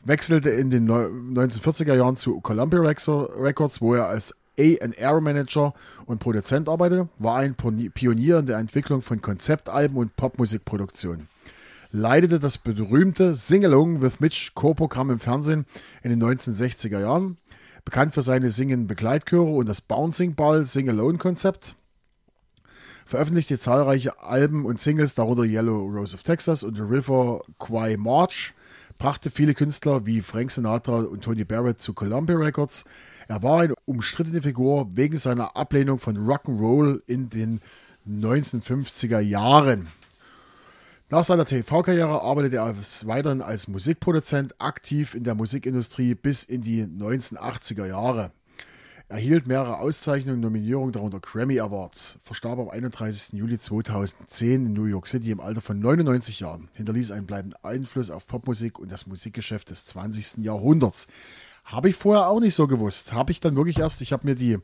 Wechselte 0.05 0.49
in 0.49 0.69
den 0.69 0.85
neu- 0.85 1.05
1940er 1.07 1.95
Jahren 1.95 2.17
zu 2.17 2.41
Columbia 2.41 2.79
Records, 2.81 3.81
wo 3.81 3.93
er 3.93 4.07
als 4.07 4.35
A&R 4.59 5.21
Manager 5.21 5.73
und 6.05 6.19
Produzent 6.19 6.69
arbeitete, 6.69 7.09
war 7.19 7.37
ein 7.37 7.55
Pionier 7.55 8.39
in 8.39 8.45
der 8.45 8.57
Entwicklung 8.57 9.01
von 9.01 9.21
Konzeptalben 9.21 9.97
und 9.97 10.15
Popmusikproduktion. 10.15 11.27
Leitete 11.91 12.39
das 12.39 12.57
berühmte 12.57 13.35
Sing-Along 13.35 14.01
with 14.01 14.19
Mitch 14.19 14.51
Chorprogramm 14.55 15.11
im 15.11 15.19
Fernsehen 15.19 15.65
in 16.01 16.09
den 16.09 16.23
1960er 16.23 16.99
Jahren, 16.99 17.37
bekannt 17.85 18.13
für 18.13 18.21
seine 18.21 18.51
singenden 18.51 18.87
Begleitchöre 18.87 19.49
und 19.49 19.69
das 19.69 19.81
Bouncing 19.81 20.35
Ball 20.35 20.65
Sing-Alone-Konzept 20.65 21.75
veröffentlichte 23.05 23.59
zahlreiche 23.59 24.21
Alben 24.21 24.65
und 24.65 24.79
Singles, 24.79 25.15
darunter 25.15 25.43
Yellow 25.43 25.85
Rose 25.85 26.15
of 26.15 26.23
Texas 26.23 26.63
und 26.63 26.75
The 26.75 26.81
River 26.81 27.41
Kwai 27.59 27.97
March, 27.97 28.53
brachte 28.97 29.29
viele 29.29 29.53
Künstler 29.53 30.05
wie 30.05 30.21
Frank 30.21 30.51
Sinatra 30.51 30.99
und 30.99 31.23
Tony 31.23 31.43
Barrett 31.43 31.81
zu 31.81 31.93
Columbia 31.93 32.35
Records. 32.35 32.85
Er 33.27 33.43
war 33.43 33.61
eine 33.61 33.75
umstrittene 33.85 34.41
Figur 34.41 34.89
wegen 34.95 35.17
seiner 35.17 35.55
Ablehnung 35.55 35.99
von 35.99 36.17
Rock'n'Roll 36.17 37.01
in 37.07 37.29
den 37.29 37.59
1950er 38.07 39.19
Jahren. 39.19 39.87
Nach 41.09 41.23
seiner 41.23 41.45
TV-Karriere 41.45 42.21
arbeitete 42.21 42.57
er 42.57 42.75
weiterhin 43.05 43.41
als 43.41 43.67
Musikproduzent 43.67 44.59
aktiv 44.59 45.13
in 45.13 45.23
der 45.23 45.35
Musikindustrie 45.35 46.15
bis 46.15 46.43
in 46.43 46.61
die 46.61 46.83
1980er 46.83 47.85
Jahre. 47.85 48.31
Er 49.13 49.19
erhielt 49.19 49.45
mehrere 49.45 49.77
Auszeichnungen 49.77 50.37
und 50.37 50.41
Nominierungen, 50.41 50.91
darunter 50.91 51.19
Grammy 51.19 51.59
Awards. 51.59 52.17
Verstarb 52.23 52.57
am 52.57 52.69
31. 52.69 53.33
Juli 53.33 53.59
2010 53.59 54.65
in 54.65 54.73
New 54.73 54.85
York 54.85 55.07
City 55.07 55.29
im 55.29 55.39
Alter 55.39 55.61
von 55.61 55.79
99 55.79 56.39
Jahren. 56.39 56.67
Hinterließ 56.73 57.11
einen 57.11 57.27
bleibenden 57.27 57.55
Einfluss 57.63 58.09
auf 58.09 58.25
Popmusik 58.25 58.79
und 58.79 58.91
das 58.91 59.05
Musikgeschäft 59.05 59.69
des 59.69 59.85
20. 59.85 60.43
Jahrhunderts. 60.43 61.05
Habe 61.63 61.89
ich 61.89 61.95
vorher 61.95 62.27
auch 62.27 62.39
nicht 62.39 62.55
so 62.55 62.65
gewusst. 62.65 63.13
Habe 63.13 63.31
ich 63.31 63.39
dann 63.39 63.55
wirklich 63.55 63.77
erst, 63.77 64.01
ich 64.01 64.13
habe 64.13 64.25
mir 64.25 64.33
die 64.33 64.57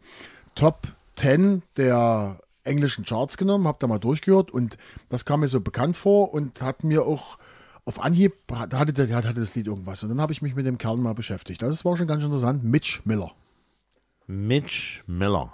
Top 0.56 0.88
10 1.18 1.62
der 1.78 2.40
englischen 2.64 3.06
Charts 3.06 3.38
genommen, 3.38 3.68
habe 3.68 3.78
da 3.80 3.86
mal 3.86 4.00
durchgehört 4.00 4.50
und 4.50 4.80
das 5.10 5.26
kam 5.26 5.42
mir 5.42 5.48
so 5.48 5.62
bekannt 5.62 5.96
vor 5.96 6.34
und 6.34 6.60
hat 6.64 6.84
mir 6.84 7.06
auch 7.06 7.38
auf 7.86 8.02
Anhieb, 8.02 8.34
hatte, 8.52 8.80
hatte 8.80 9.34
das 9.36 9.54
Lied 9.54 9.68
irgendwas. 9.68 10.02
Und 10.02 10.10
dann 10.10 10.20
habe 10.20 10.34
ich 10.34 10.42
mich 10.42 10.56
mit 10.56 10.66
dem 10.66 10.80
Kerl 10.80 10.98
mal 10.98 11.14
beschäftigt. 11.14 11.62
Das 11.62 11.86
war 11.86 11.96
schon 11.98 12.08
ganz 12.08 12.24
interessant. 12.24 12.64
Mitch 12.64 13.02
Miller. 13.06 13.32
Mitch 14.30 15.02
Miller. 15.08 15.54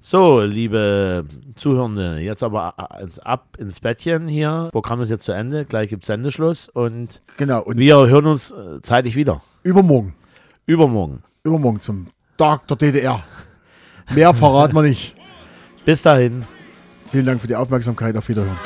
So, 0.00 0.40
liebe 0.42 1.24
Zuhörende, 1.56 2.18
jetzt 2.20 2.44
aber 2.44 2.74
ins, 3.02 3.18
ab 3.18 3.56
ins 3.58 3.80
Bettchen 3.80 4.28
hier. 4.28 4.68
Programm 4.70 5.00
ist 5.02 5.10
jetzt 5.10 5.24
zu 5.24 5.32
Ende, 5.32 5.64
gleich 5.64 5.90
gibt 5.90 6.04
es 6.04 6.06
Sendeschluss 6.06 6.68
und 6.68 7.20
Genau. 7.36 7.62
Und 7.62 7.78
wir 7.78 7.96
hören 8.06 8.26
uns 8.26 8.52
äh, 8.52 8.80
zeitig 8.80 9.16
wieder. 9.16 9.42
übermorgen. 9.64 10.14
Übermorgen. 10.66 11.24
Übermorgen 11.42 11.80
zum 11.80 12.06
Tag 12.36 12.66
der 12.68 12.76
DDR. 12.76 13.22
Mehr 14.14 14.32
verraten 14.32 14.74
wir 14.74 14.82
nicht. 14.82 15.16
Bis 15.84 16.02
dahin. 16.02 16.44
Vielen 17.10 17.26
Dank 17.26 17.40
für 17.40 17.48
die 17.48 17.56
Aufmerksamkeit. 17.56 18.16
Auf 18.16 18.28
Wiederhören. 18.28 18.56